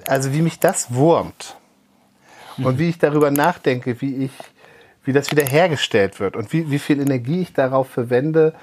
[0.06, 1.56] also wie mich das wurmt
[2.56, 2.66] mhm.
[2.66, 4.32] und wie ich darüber nachdenke, wie ich,
[5.04, 8.54] wie das wiederhergestellt wird und wie, wie viel Energie ich darauf verwende,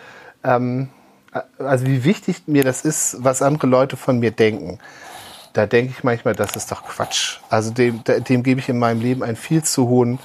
[0.46, 0.88] ähm,
[1.58, 4.80] also wie wichtig mir das ist, was andere Leute von mir denken
[5.54, 7.38] da denke ich manchmal, das ist doch Quatsch.
[7.50, 10.18] Also dem, dem gebe ich in meinem Leben einen viel zu hohen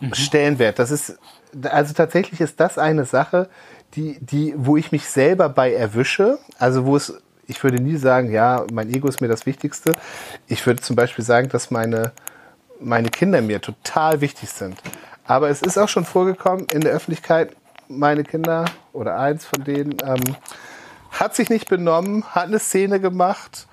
[0.00, 0.14] mhm.
[0.14, 0.78] Stellenwert.
[0.78, 1.18] Das ist,
[1.62, 3.48] also tatsächlich ist das eine Sache,
[3.94, 6.38] die, die, wo ich mich selber bei erwische.
[6.58, 7.14] Also wo es,
[7.46, 9.94] ich würde nie sagen, ja, mein Ego ist mir das Wichtigste.
[10.46, 12.12] Ich würde zum Beispiel sagen, dass meine,
[12.80, 14.80] meine Kinder mir total wichtig sind.
[15.24, 17.56] Aber es ist auch schon vorgekommen in der Öffentlichkeit,
[17.88, 20.36] meine Kinder oder eins von denen ähm,
[21.10, 23.66] hat sich nicht benommen, hat eine Szene gemacht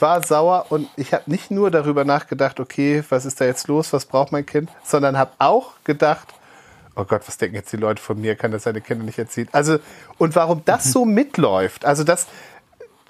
[0.00, 3.92] war sauer und ich habe nicht nur darüber nachgedacht, okay, was ist da jetzt los,
[3.92, 6.28] was braucht mein Kind, sondern habe auch gedacht,
[6.96, 9.48] oh Gott, was denken jetzt die Leute von mir, kann das seine Kinder nicht erziehen.
[9.52, 9.78] Also,
[10.18, 12.26] und warum das so mitläuft, also das,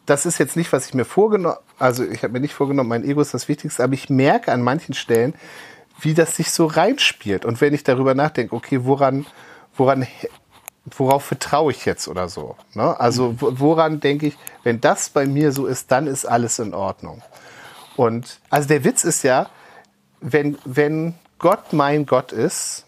[0.07, 3.05] das ist jetzt nicht, was ich mir vorgenommen, also ich habe mir nicht vorgenommen, mein
[3.05, 5.35] Ego ist das Wichtigste, aber ich merke an manchen Stellen,
[6.01, 7.45] wie das sich so reinspielt.
[7.45, 9.27] Und wenn ich darüber nachdenke, okay, woran,
[9.77, 10.07] woran
[10.97, 12.57] worauf vertraue ich jetzt oder so.
[12.75, 12.99] Ne?
[12.99, 17.23] Also woran denke ich, wenn das bei mir so ist, dann ist alles in Ordnung.
[17.97, 19.49] Und also der Witz ist ja,
[20.21, 22.85] wenn, wenn Gott mein Gott ist,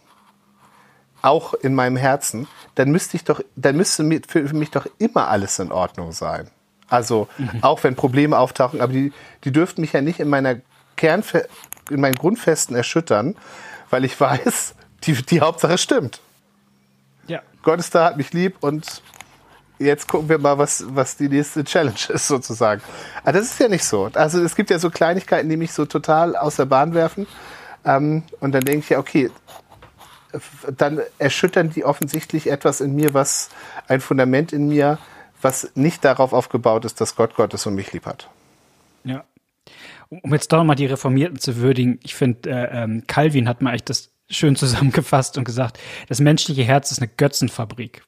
[1.22, 5.58] auch in meinem Herzen, dann müsste ich doch, dann müsste für mich doch immer alles
[5.58, 6.50] in Ordnung sein.
[6.88, 7.62] Also mhm.
[7.62, 9.12] auch wenn Probleme auftauchen, aber die,
[9.44, 10.56] die dürften mich ja nicht in meiner
[10.96, 11.46] Kernfe
[11.90, 13.36] in meinen Grundfesten erschüttern,
[13.90, 16.20] weil ich weiß, die, die Hauptsache stimmt.
[17.62, 19.03] Gott ist da, hat mich lieb und
[19.79, 22.83] jetzt gucken wir mal, was, was die nächste Challenge ist, sozusagen.
[23.23, 24.11] Aber das ist ja nicht so.
[24.14, 27.27] Also es gibt ja so Kleinigkeiten, die mich so total aus der Bahn werfen.
[27.85, 29.31] Ähm, und dann denke ich ja, okay,
[30.77, 33.49] dann erschüttern die offensichtlich etwas in mir, was
[33.88, 34.99] ein Fundament in mir,
[35.42, 38.29] was nicht darauf aufgebaut ist, dass Gott Gott ist und mich lieb hat.
[39.05, 39.25] Ja.
[40.09, 43.75] Um jetzt doch nochmal die Reformierten zu würdigen, ich finde, äh, ähm, Calvin hat mal
[43.75, 48.03] echt das schön zusammengefasst und gesagt, das menschliche Herz ist eine Götzenfabrik.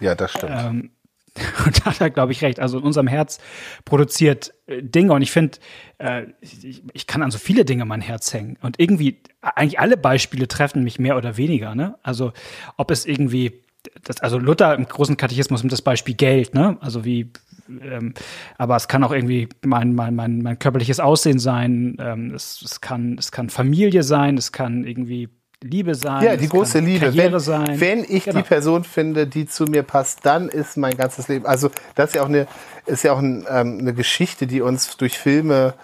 [0.00, 0.52] Ja, das stimmt.
[0.54, 0.90] Ähm,
[1.66, 2.60] und da hat er, glaube ich, recht.
[2.60, 3.38] Also in unserem Herz
[3.84, 5.58] produziert äh, Dinge und ich finde,
[5.98, 8.56] äh, ich, ich, kann an so viele Dinge mein Herz hängen.
[8.62, 11.74] Und irgendwie, eigentlich alle Beispiele treffen mich mehr oder weniger.
[11.74, 11.96] Ne?
[12.02, 12.32] Also
[12.76, 13.64] ob es irgendwie,
[14.04, 16.78] das, also Luther im großen Katechismus nimmt das Beispiel Geld, ne?
[16.80, 17.32] Also wie,
[17.68, 18.14] ähm,
[18.58, 22.80] aber es kann auch irgendwie mein, mein, mein, mein körperliches Aussehen sein, ähm, es, es,
[22.80, 25.28] kann, es kann Familie sein, es kann irgendwie
[25.64, 26.22] Liebe sein.
[26.22, 27.06] Ja, die große Liebe.
[27.06, 27.80] Karriere wenn, sein.
[27.80, 28.38] wenn ich genau.
[28.38, 31.46] die Person finde, die zu mir passt, dann ist mein ganzes Leben.
[31.46, 32.46] Also das ist ja auch eine,
[32.86, 35.74] ist ja auch ein, ähm, eine Geschichte, die uns durch Filme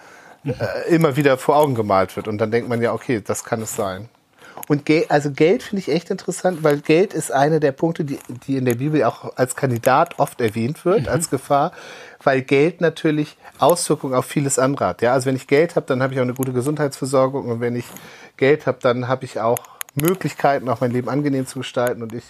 [0.45, 2.27] äh, immer wieder vor Augen gemalt wird.
[2.27, 4.07] Und dann denkt man ja, okay, das kann es sein.
[4.71, 8.19] Und Geld, also Geld finde ich echt interessant, weil Geld ist einer der Punkte, die,
[8.47, 11.07] die in der Bibel auch als Kandidat oft erwähnt wird, mhm.
[11.09, 11.73] als Gefahr,
[12.23, 15.01] weil Geld natürlich Auswirkungen auf vieles andere hat.
[15.01, 17.75] Ja, also wenn ich Geld habe, dann habe ich auch eine gute Gesundheitsversorgung und wenn
[17.75, 17.83] ich
[18.37, 19.59] Geld habe, dann habe ich auch
[19.95, 22.23] Möglichkeiten, auch mein Leben angenehm zu gestalten und ich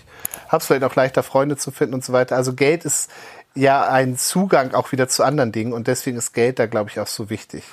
[0.47, 2.37] habe es vielleicht auch leichter, Freunde zu finden und so weiter.
[2.37, 3.11] Also Geld ist
[3.53, 6.99] ja ein Zugang auch wieder zu anderen Dingen und deswegen ist Geld da, glaube ich,
[6.99, 7.65] auch so wichtig.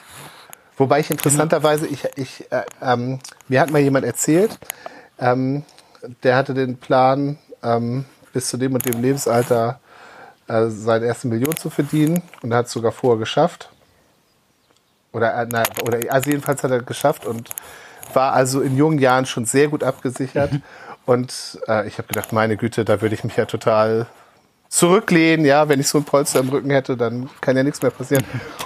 [0.79, 4.59] Wobei ich interessanterweise, ich, ich, äh, ähm, mir hat mal jemand erzählt,
[5.19, 5.65] ähm,
[6.23, 9.81] der hatte den Plan, ähm, bis zu dem und dem Lebensalter
[10.47, 13.71] äh, seine erste Million zu verdienen und hat es sogar vorher geschafft.
[15.13, 17.51] Oder, äh, na, oder also jedenfalls hat er geschafft und
[18.15, 20.53] war also in jungen Jahren schon sehr gut abgesichert.
[20.53, 20.63] Mhm.
[21.07, 24.07] Und äh, ich habe gedacht, meine Güte, da würde ich mich ja total
[24.69, 27.91] zurücklehnen, ja, wenn ich so ein Polster im Rücken hätte, dann kann ja nichts mehr
[27.91, 28.25] passieren.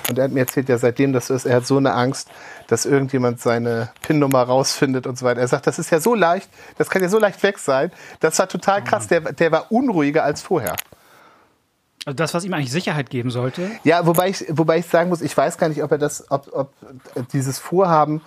[0.09, 2.29] Und er hat mir erzählt, ja, seitdem das ist, er hat so eine Angst,
[2.67, 5.41] dass irgendjemand seine PIN-Nummer rausfindet und so weiter.
[5.41, 7.93] Er sagt, das ist ja so leicht, das kann ja so leicht weg sein.
[8.21, 10.75] Das war total krass, der, der war unruhiger als vorher.
[12.05, 13.71] Also das, was ihm eigentlich Sicherheit geben sollte?
[13.85, 16.49] Ja, wobei ich, wobei ich sagen muss, ich weiß gar nicht, ob er das, ob,
[16.53, 16.73] ob
[17.33, 18.23] dieses Vorhaben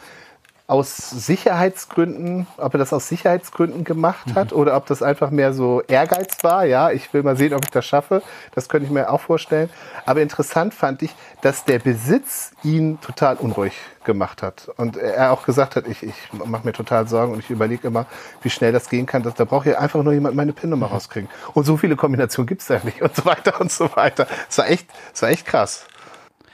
[0.68, 4.58] aus Sicherheitsgründen, ob er das aus Sicherheitsgründen gemacht hat mhm.
[4.58, 6.66] oder ob das einfach mehr so Ehrgeiz war.
[6.66, 8.24] Ja, ich will mal sehen, ob ich das schaffe.
[8.56, 9.70] Das könnte ich mir auch vorstellen.
[10.06, 13.74] Aber interessant fand ich, dass der Besitz ihn total unruhig
[14.06, 14.70] gemacht hat.
[14.78, 18.08] Und er auch gesagt hat, ich, ich mache mir total Sorgen und ich überlege immer,
[18.42, 19.22] wie schnell das gehen kann.
[19.22, 20.94] da braucht ja einfach nur jemand meine PIN-Nummer mhm.
[20.94, 21.30] rauskriegen.
[21.54, 24.28] Und so viele Kombinationen gibt's da nicht und so weiter und so weiter.
[24.48, 25.86] Das war echt, das war echt krass.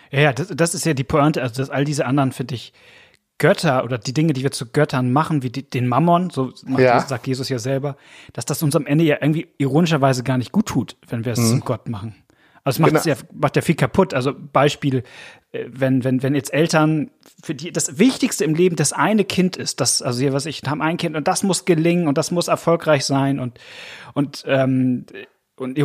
[0.09, 1.41] Ja, das, das ist ja die Pointe.
[1.41, 2.73] Also, dass all diese anderen, finde ich,
[3.41, 6.99] Götter oder die Dinge, die wir zu Göttern machen, wie die, den Mammon, so ja.
[6.99, 7.97] sagt Jesus ja selber,
[8.33, 11.39] dass das uns am Ende ja irgendwie ironischerweise gar nicht gut tut, wenn wir es
[11.39, 11.47] mhm.
[11.47, 12.13] zum Gott machen.
[12.63, 13.15] Also es macht genau.
[13.17, 14.13] ja, macht ja viel kaputt.
[14.13, 15.01] Also Beispiel,
[15.53, 17.09] äh, wenn, wenn, wenn jetzt Eltern,
[17.43, 20.61] für die das Wichtigste im Leben das eine Kind ist, das, also hier, was ich,
[20.67, 23.59] haben ein Kind und das muss gelingen und das muss erfolgreich sein und,
[24.13, 25.07] und, ähm,
[25.55, 25.79] und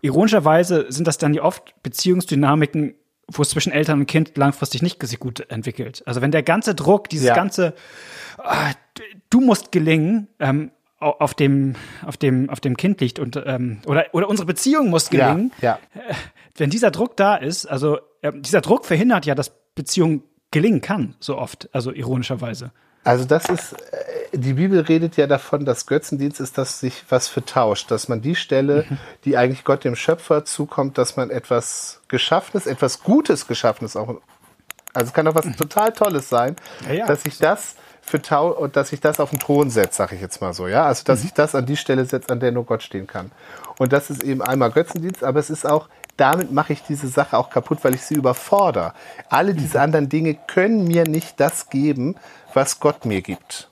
[0.00, 2.94] ironischerweise sind das dann ja oft Beziehungsdynamiken,
[3.32, 6.02] wo es zwischen Eltern und Kind langfristig nicht sich gut entwickelt.
[6.06, 7.34] Also wenn der ganze Druck, dieses ja.
[7.34, 7.74] ganze,
[8.38, 8.72] ah,
[9.30, 10.70] du musst gelingen, ähm,
[11.02, 11.74] auf dem,
[12.06, 15.52] auf dem, auf dem Kind liegt und ähm, oder oder unsere Beziehung muss gelingen.
[15.60, 16.00] Ja, ja.
[16.00, 16.14] Äh,
[16.56, 21.16] wenn dieser Druck da ist, also äh, dieser Druck verhindert ja, dass Beziehung gelingen kann,
[21.18, 22.72] so oft, also ironischerweise.
[23.04, 27.28] Also das ist, äh, die Bibel redet ja davon, dass Götzendienst ist, dass sich was
[27.28, 28.98] vertauscht, dass man die Stelle, mhm.
[29.24, 34.20] die eigentlich Gott dem Schöpfer zukommt, dass man etwas Geschaffenes, etwas Gutes Geschaffenes auch,
[34.94, 35.56] also es kann auch was mhm.
[35.56, 37.06] total Tolles sein, ja, ja.
[37.06, 40.40] dass sich das vertau und dass sich das auf den Thron setzt, sage ich jetzt
[40.40, 41.22] mal so, ja, also dass mhm.
[41.22, 43.32] sich das an die Stelle setzt, an der nur Gott stehen kann.
[43.78, 47.36] Und das ist eben einmal Götzendienst, aber es ist auch damit mache ich diese Sache
[47.38, 48.94] auch kaputt, weil ich sie überfordere.
[49.28, 49.84] Alle diese mhm.
[49.84, 52.16] anderen Dinge können mir nicht das geben,
[52.54, 53.68] was Gott mir gibt.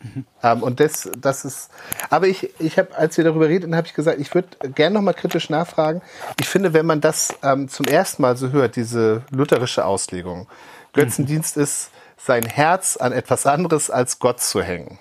[0.00, 0.24] Mhm.
[0.42, 1.70] Ähm, und das, das ist,
[2.10, 5.14] aber ich, ich habe, als wir darüber redeten, habe ich gesagt, ich würde gerne nochmal
[5.14, 6.02] kritisch nachfragen.
[6.38, 10.46] Ich finde, wenn man das ähm, zum ersten Mal so hört, diese lutherische Auslegung,
[10.92, 11.62] Götzendienst mhm.
[11.64, 14.98] ist, sein Herz an etwas anderes als Gott zu hängen,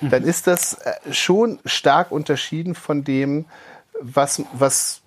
[0.00, 0.10] mhm.
[0.10, 3.46] dann ist das äh, schon stark unterschieden von dem,
[4.00, 5.02] was, was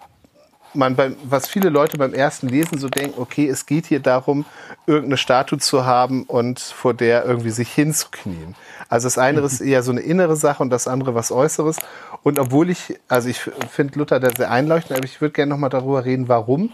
[0.74, 4.46] man beim, was viele Leute beim ersten Lesen so denken, okay, es geht hier darum,
[4.86, 8.56] irgendeine Statue zu haben und vor der irgendwie sich hinzuknien.
[8.88, 11.78] Also das eine ist eher so eine innere Sache und das andere was Äußeres.
[12.24, 15.70] Und obwohl ich, also ich finde Luther da sehr einleuchtend, aber ich würde gerne nochmal
[15.70, 16.74] darüber reden, warum.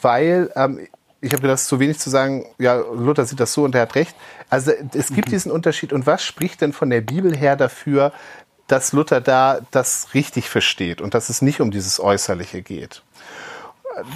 [0.00, 0.80] Weil ähm,
[1.20, 3.94] ich habe das zu wenig zu sagen, ja, Luther sieht das so und er hat
[3.94, 4.14] recht.
[4.50, 5.32] Also es gibt mhm.
[5.32, 5.92] diesen Unterschied.
[5.92, 8.12] Und was spricht denn von der Bibel her dafür,
[8.66, 13.02] dass Luther da das richtig versteht und dass es nicht um dieses Äußerliche geht?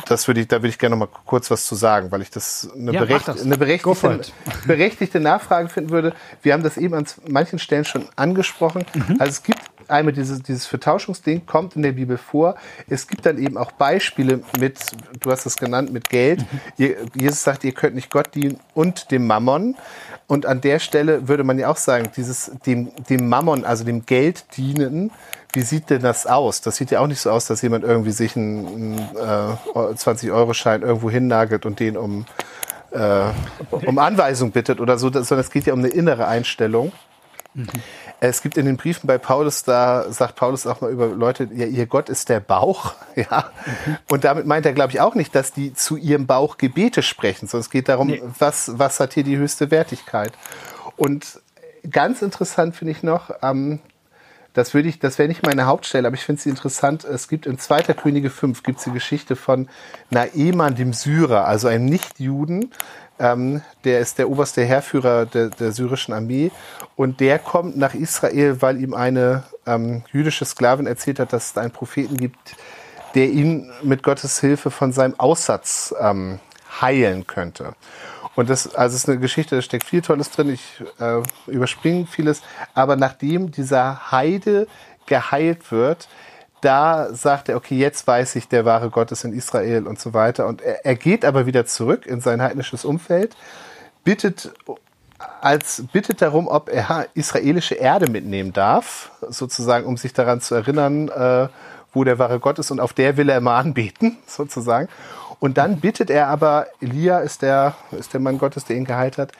[0.06, 2.30] Das würde ich, da würde ich gerne noch mal kurz was zu sagen, weil ich
[2.30, 3.42] das eine, ja, berecht, das.
[3.42, 4.20] eine berechtigte,
[4.66, 6.14] berechtigte Nachfrage finden würde.
[6.42, 8.86] Wir haben das eben an manchen Stellen schon angesprochen.
[8.94, 9.16] Mhm.
[9.18, 12.56] Also es gibt einmal dieses, dieses Vertauschungsding kommt in der Bibel vor.
[12.88, 14.78] Es gibt dann eben auch Beispiele mit,
[15.20, 16.44] du hast es genannt, mit Geld.
[16.78, 16.94] Mhm.
[17.14, 19.76] Jesus sagt, ihr könnt nicht Gott dienen und dem Mammon.
[20.28, 24.06] Und an der Stelle würde man ja auch sagen, dieses dem, dem Mammon, also dem
[24.06, 25.12] Geld dienen,
[25.52, 26.60] wie sieht denn das aus?
[26.60, 30.82] Das sieht ja auch nicht so aus, dass jemand irgendwie sich einen, einen äh, 20-Euro-Schein
[30.82, 32.26] irgendwo hinnagelt und den um,
[32.90, 33.24] äh,
[33.70, 36.92] um Anweisung bittet oder so, sondern es geht ja um eine innere Einstellung.
[37.54, 37.68] Mhm.
[38.20, 41.66] Es gibt in den Briefen bei Paulus, da sagt Paulus auch mal über Leute, ja,
[41.66, 43.50] ihr Gott ist der Bauch, ja.
[43.86, 43.96] Mhm.
[44.10, 47.46] Und damit meint er, glaube ich, auch nicht, dass die zu ihrem Bauch Gebete sprechen,
[47.46, 48.22] sondern es geht darum, nee.
[48.38, 50.32] was, was hat hier die höchste Wertigkeit.
[50.96, 51.40] Und
[51.90, 53.80] ganz interessant finde ich noch, ähm,
[54.56, 57.04] das würde ich, das wäre nicht meine Hauptstelle, aber ich finde sie interessant.
[57.04, 57.82] Es gibt in 2.
[57.92, 59.68] Könige 5 gibt es die Geschichte von
[60.08, 62.72] Naeman dem Syrer, also einem Nichtjuden.
[63.18, 66.50] Ähm, der ist der oberste Heerführer der, der, syrischen Armee
[66.96, 71.56] und der kommt nach Israel, weil ihm eine ähm, jüdische Sklavin erzählt hat, dass es
[71.56, 72.56] einen Propheten gibt,
[73.14, 76.40] der ihn mit Gottes Hilfe von seinem Aussatz ähm,
[76.80, 77.74] heilen könnte.
[78.34, 80.50] Und das, also es ist eine Geschichte, da steckt viel Tolles drin.
[80.50, 82.42] Ich äh, überspringe vieles.
[82.74, 84.68] Aber nachdem dieser Heide
[85.06, 86.08] geheilt wird,
[86.60, 90.14] da sagt er, okay, jetzt weiß ich, der wahre Gott ist in Israel und so
[90.14, 90.46] weiter.
[90.46, 93.36] Und er, er geht aber wieder zurück in sein heidnisches Umfeld,
[94.04, 94.52] bittet
[95.40, 101.08] als bittet darum, ob er israelische Erde mitnehmen darf, sozusagen, um sich daran zu erinnern,
[101.08, 101.48] äh,
[101.92, 102.70] wo der wahre Gott ist.
[102.70, 104.88] Und auf der will er immer anbeten, sozusagen.
[105.38, 109.18] Und dann bittet er aber, Elia ist der, ist der Mann Gottes, der ihn geheilt
[109.18, 109.32] hat,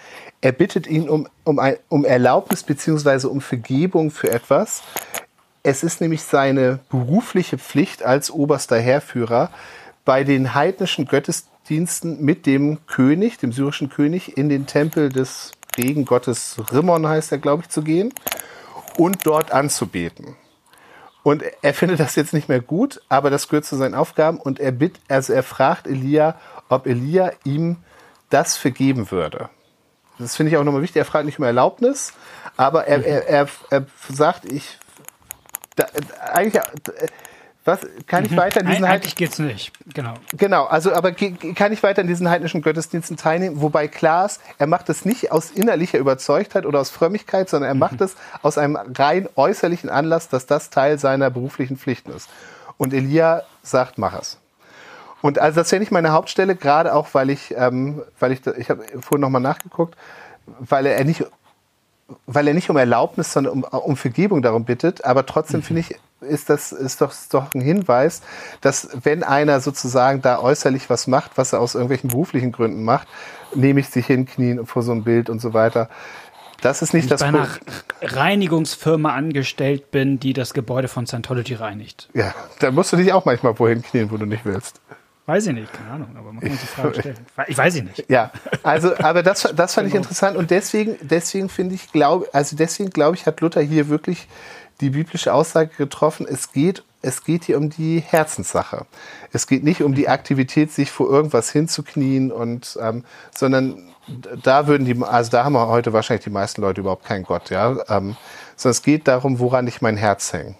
[0.43, 4.83] er bittet ihn um, um, ein, um Erlaubnis beziehungsweise um Vergebung für etwas.
[5.67, 9.51] Es ist nämlich seine berufliche Pflicht als oberster Heerführer,
[10.05, 16.59] bei den heidnischen Gottesdiensten mit dem König, dem syrischen König, in den Tempel des Regengottes
[16.71, 18.15] Rimmon heißt er, glaube ich, zu gehen
[18.97, 20.37] und dort anzubeten.
[21.25, 24.39] Und er findet das jetzt nicht mehr gut, aber das gehört zu seinen Aufgaben.
[24.39, 26.37] Und er bitt, also er fragt Elia,
[26.69, 27.79] ob Elia ihm
[28.31, 29.49] das vergeben würde.
[30.21, 31.01] Das finde ich auch nochmal wichtig.
[31.01, 32.13] Er fragt nicht um Erlaubnis,
[32.57, 34.79] aber er, er, er, er sagt, ich,
[35.77, 35.87] da,
[36.33, 36.63] eigentlich,
[37.65, 38.37] was kann ich mhm.
[38.37, 40.15] weiter in diesen Eigentlich geht's nicht, genau.
[40.37, 44.67] Genau, also aber kann ich weiter in diesen heidnischen Gottesdiensten teilnehmen, wobei klar ist, er
[44.67, 47.81] macht es nicht aus innerlicher Überzeugtheit oder aus Frömmigkeit, sondern er mhm.
[47.81, 52.29] macht es aus einem rein äußerlichen Anlass, dass das Teil seiner beruflichen Pflichten ist.
[52.79, 54.39] Und Elia sagt, mach es.
[55.23, 58.71] Und also das wäre nicht meine Hauptstelle, gerade auch, weil ich, ähm, weil ich, ich
[58.71, 59.97] habe vorhin nochmal nachgeguckt,
[60.61, 61.25] weil er nicht
[62.27, 65.05] weil er nicht um Erlaubnis, sondern um, um Vergebung darum bittet.
[65.05, 65.65] Aber trotzdem mhm.
[65.65, 68.23] finde ich, ist das ist doch, ist doch ein Hinweis,
[68.61, 73.09] dass wenn einer sozusagen da äußerlich was macht, was er aus irgendwelchen beruflichen Gründen macht,
[73.55, 75.89] nehme ich sich hinknien vor so ein Bild und so weiter.
[76.63, 77.49] Das ist nicht Wenn das ich bei einer
[78.01, 82.09] Reinigungsfirma angestellt bin, die das Gebäude von Scientology reinigt.
[82.15, 84.81] Ja, dann musst du dich auch manchmal wohin knien, wo du nicht willst.
[85.27, 87.17] Weiß ich nicht, keine Ahnung, aber man kann sich die Frage stellen.
[87.49, 88.05] Ich weiß sie nicht.
[88.09, 88.31] Ja,
[88.63, 90.05] also, aber das, das fand ich genau.
[90.05, 94.29] interessant und deswegen, deswegen finde ich, glaube, also deswegen glaube ich, hat Luther hier wirklich
[94.81, 98.87] die biblische Aussage getroffen, es geht, es geht hier um die Herzenssache.
[99.33, 103.95] Es geht nicht um die Aktivität, sich vor irgendwas hinzuknien und, ähm, sondern
[104.43, 107.51] da würden die, also da haben wir heute wahrscheinlich die meisten Leute überhaupt keinen Gott,
[107.51, 108.17] ja, ähm,
[108.55, 110.55] sondern es geht darum, woran ich mein Herz hänge.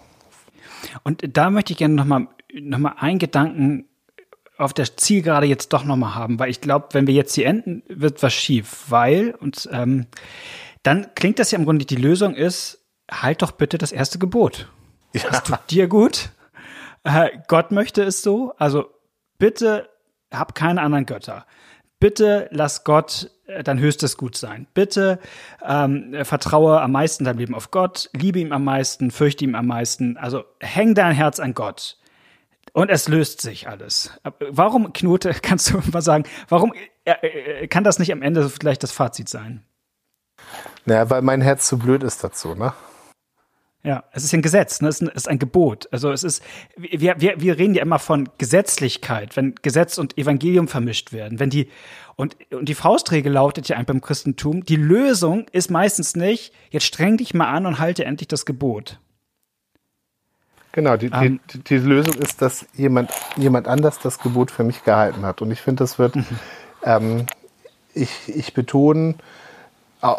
[1.03, 3.86] Und da möchte ich gerne nochmal noch mal einen Gedanken
[4.57, 7.83] auf der Zielgerade jetzt doch nochmal haben, weil ich glaube, wenn wir jetzt hier enden,
[7.87, 10.07] wird was schief, weil, und ähm,
[10.83, 14.69] dann klingt das ja im Grunde, die Lösung ist, halt doch bitte das erste Gebot.
[15.13, 15.21] Ja.
[15.29, 16.29] Das tut dir gut.
[17.03, 18.53] Äh, Gott möchte es so.
[18.57, 18.89] Also
[19.37, 19.89] bitte
[20.31, 21.45] hab keine anderen Götter.
[21.99, 24.67] Bitte lass Gott äh, dein höchstes Gut sein.
[24.73, 25.19] Bitte
[25.65, 29.67] ähm, vertraue am meisten dein Leben auf Gott, liebe ihm am meisten, fürchte ihm am
[29.67, 30.17] meisten.
[30.17, 31.96] Also häng dein Herz an Gott.
[32.77, 34.11] Und es löst sich alles.
[34.51, 36.73] Warum, Knute, kannst du mal sagen, warum
[37.05, 37.13] äh,
[37.63, 39.63] äh, kann das nicht am Ende vielleicht das Fazit sein?
[40.85, 42.73] Naja, weil mein Herz zu blöd ist dazu, ne?
[43.81, 44.89] Ja, es ist ein Gesetz, ne?
[44.89, 45.89] es ist ein, es ist ein Gebot.
[45.91, 46.43] Also es ist,
[46.75, 51.39] wir, wir, wir reden ja immer von Gesetzlichkeit, wenn Gesetz und Evangelium vermischt werden.
[51.39, 51.71] Wenn die,
[52.15, 57.17] und, und die Faustregel lautet ja beim Christentum, die Lösung ist meistens nicht, jetzt streng
[57.17, 58.99] dich mal an und halte endlich das Gebot.
[60.77, 61.39] Genau, die, um, ähm.
[61.51, 65.41] die, die, Lösung ist, dass jemand, jemand anders das Gebot für mich gehalten hat.
[65.41, 66.25] Und ich finde, das wird, mhm.
[66.83, 67.25] ähm,
[67.95, 69.15] ich, ich betone,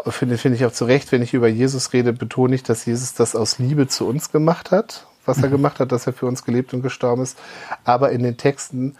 [0.08, 3.14] finde find ich auch zu Recht, wenn ich über Jesus rede, betone ich, dass Jesus
[3.14, 5.52] das aus Liebe zu uns gemacht hat, was er mhm.
[5.52, 7.38] gemacht hat, dass er für uns gelebt und gestorben ist.
[7.84, 8.96] Aber in den Texten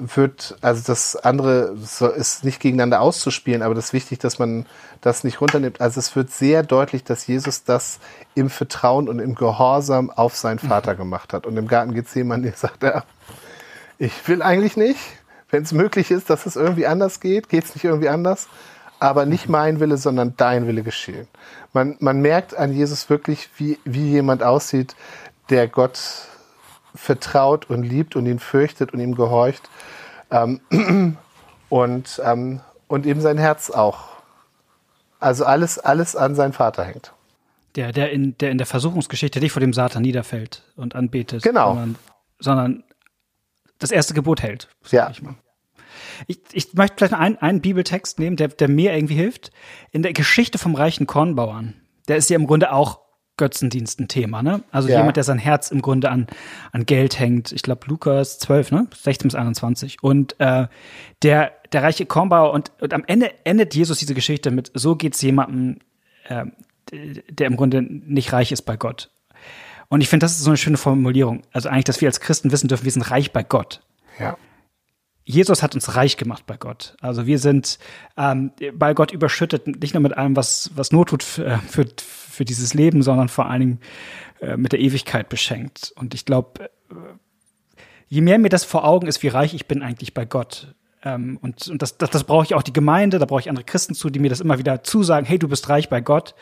[0.00, 1.76] wird, also das andere
[2.16, 4.66] ist nicht gegeneinander auszuspielen, aber das ist wichtig, dass man
[5.00, 5.80] das nicht runternimmt.
[5.80, 8.00] Also es wird sehr deutlich, dass Jesus das
[8.34, 10.68] im Vertrauen und im Gehorsam auf seinen mhm.
[10.68, 11.46] Vater gemacht hat.
[11.46, 13.04] Und im Garten Gethsemane sagt er,
[13.98, 15.00] ich will eigentlich nicht,
[15.50, 18.48] wenn es möglich ist, dass es irgendwie anders geht, geht es nicht irgendwie anders
[19.00, 21.26] aber nicht mein Wille, sondern dein Wille geschehen.
[21.72, 24.94] Man, man merkt an Jesus wirklich, wie, wie jemand aussieht,
[25.48, 25.98] der Gott
[26.94, 29.68] vertraut und liebt und ihn fürchtet und ihm gehorcht
[30.30, 30.60] ähm,
[31.68, 34.08] und, ähm, und eben sein Herz auch.
[35.18, 37.12] Also alles, alles an seinen Vater hängt.
[37.76, 41.68] Der, der, in, der in der Versuchungsgeschichte nicht vor dem Satan niederfällt und anbetet, genau.
[41.68, 41.96] sondern,
[42.38, 42.84] sondern
[43.78, 44.68] das erste Gebot hält.
[44.90, 45.10] Ja.
[45.10, 45.34] Ich mal.
[46.26, 49.52] Ich, ich möchte vielleicht einen, einen Bibeltext nehmen, der, der mir irgendwie hilft.
[49.92, 51.74] In der Geschichte vom reichen Kornbauern,
[52.08, 53.00] der ist ja im Grunde auch
[53.40, 54.62] Götzendienst ein Thema, ne?
[54.70, 54.98] Also ja.
[54.98, 56.26] jemand, der sein Herz im Grunde an,
[56.72, 57.52] an Geld hängt.
[57.52, 58.86] Ich glaube, Lukas 12, ne?
[58.94, 60.02] 16 bis 21.
[60.02, 60.68] Und äh,
[61.22, 65.22] der, der reiche Kornbauer und, und am Ende endet Jesus diese Geschichte mit, so geht's
[65.22, 65.78] jemandem,
[66.28, 66.44] äh,
[66.92, 69.10] der im Grunde nicht reich ist bei Gott.
[69.88, 71.42] Und ich finde, das ist so eine schöne Formulierung.
[71.52, 73.80] Also eigentlich, dass wir als Christen wissen dürfen, wir sind reich bei Gott.
[74.18, 74.36] Ja.
[75.24, 76.96] Jesus hat uns reich gemacht bei Gott.
[77.00, 77.78] Also wir sind
[78.16, 82.44] ähm, bei Gott überschüttet, nicht nur mit allem, was, was Not tut für, für, für
[82.44, 83.80] dieses Leben, sondern vor allen Dingen
[84.40, 85.92] äh, mit der Ewigkeit beschenkt.
[85.96, 86.94] Und ich glaube, äh,
[88.08, 91.38] je mehr mir das vor Augen ist, wie reich ich bin eigentlich bei Gott, ähm,
[91.40, 93.94] und, und das, das, das brauche ich auch die Gemeinde, da brauche ich andere Christen
[93.94, 96.34] zu, die mir das immer wieder zusagen, hey, du bist reich bei Gott,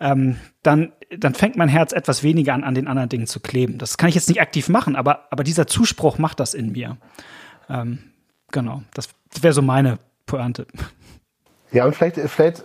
[0.00, 3.78] ähm, dann, dann fängt mein Herz etwas weniger an, an den anderen Dingen zu kleben.
[3.78, 6.96] Das kann ich jetzt nicht aktiv machen, aber, aber dieser Zuspruch macht das in mir.
[7.68, 7.98] Ähm,
[8.50, 9.08] genau, das
[9.40, 10.66] wäre so meine Pointe.
[11.72, 12.62] Ja, und vielleicht, vielleicht,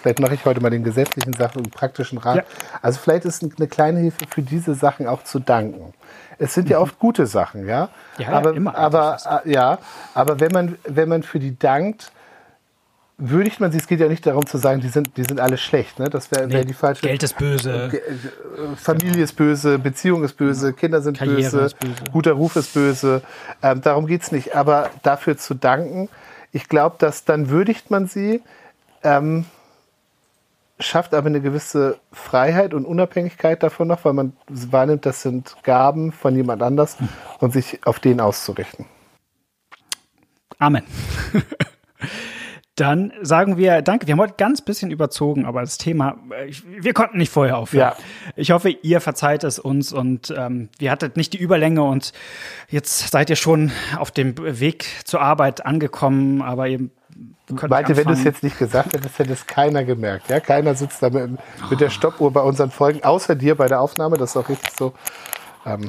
[0.00, 2.36] vielleicht mache ich heute mal den gesetzlichen Sachen und praktischen Rat.
[2.36, 2.42] Ja.
[2.80, 5.92] Also vielleicht ist eine kleine Hilfe für diese Sachen auch zu danken.
[6.38, 6.84] Es sind ja mhm.
[6.84, 7.90] oft gute Sachen, ja.
[8.16, 8.76] Ja, aber, ja, immer.
[8.76, 9.78] Aber, äh, ja,
[10.14, 12.12] aber wenn man, wenn man für die dankt,
[13.18, 15.58] würdigt man sie, es geht ja nicht darum zu sagen, die sind, die sind alle
[15.58, 16.08] schlecht, ne?
[16.08, 17.02] Das wäre nee, wär die falsche.
[17.02, 17.90] Geld ist böse.
[17.92, 23.22] Äh, Familie ist böse, Beziehung ist böse, Kinder sind böse, böse, guter Ruf ist böse.
[23.60, 24.54] Ähm, darum geht's nicht.
[24.54, 26.08] Aber dafür zu danken,
[26.52, 28.40] ich glaube, dass dann würdigt man sie,
[29.02, 29.46] ähm,
[30.78, 36.12] schafft aber eine gewisse Freiheit und Unabhängigkeit davon noch, weil man wahrnimmt, das sind Gaben
[36.12, 36.96] von jemand anders
[37.40, 38.86] und sich auf den auszurichten.
[40.60, 40.84] Amen.
[42.78, 44.06] Dann sagen wir Danke.
[44.06, 47.92] Wir haben heute ganz bisschen überzogen, aber das Thema, äh, wir konnten nicht vorher aufhören.
[47.98, 48.04] Ja.
[48.36, 52.12] Ich hoffe, ihr verzeiht es uns und ähm, wir hattet nicht die Überlänge und
[52.68, 56.92] jetzt seid ihr schon auf dem Weg zur Arbeit angekommen, aber eben
[57.68, 60.28] Malte, wenn du es jetzt nicht gesagt hättest, hätte es keiner gemerkt.
[60.28, 61.30] Ja, keiner sitzt da mit,
[61.70, 64.18] mit der Stoppuhr bei unseren Folgen, außer dir bei der Aufnahme.
[64.18, 64.92] Das ist auch richtig so.
[65.66, 65.88] Ähm.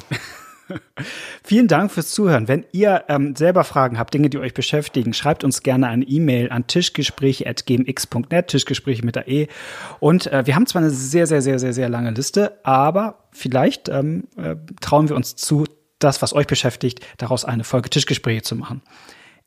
[1.43, 2.47] Vielen Dank fürs Zuhören.
[2.47, 6.51] Wenn ihr ähm, selber Fragen habt, Dinge, die euch beschäftigen, schreibt uns gerne eine E-Mail
[6.51, 9.47] an tischgespräche.gmx.net, Tischgespräche mit der E.
[9.99, 13.89] Und äh, wir haben zwar eine sehr, sehr, sehr, sehr, sehr lange Liste, aber vielleicht
[13.89, 15.65] ähm, äh, trauen wir uns zu,
[15.99, 18.81] das, was euch beschäftigt, daraus eine Folge Tischgespräche zu machen.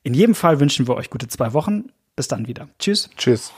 [0.02, 1.84] In jedem Fall wünschen wir euch gute zwei Wochen.
[2.14, 2.68] Bis dann wieder.
[2.78, 3.08] Tschüss.
[3.16, 3.52] Tschüss.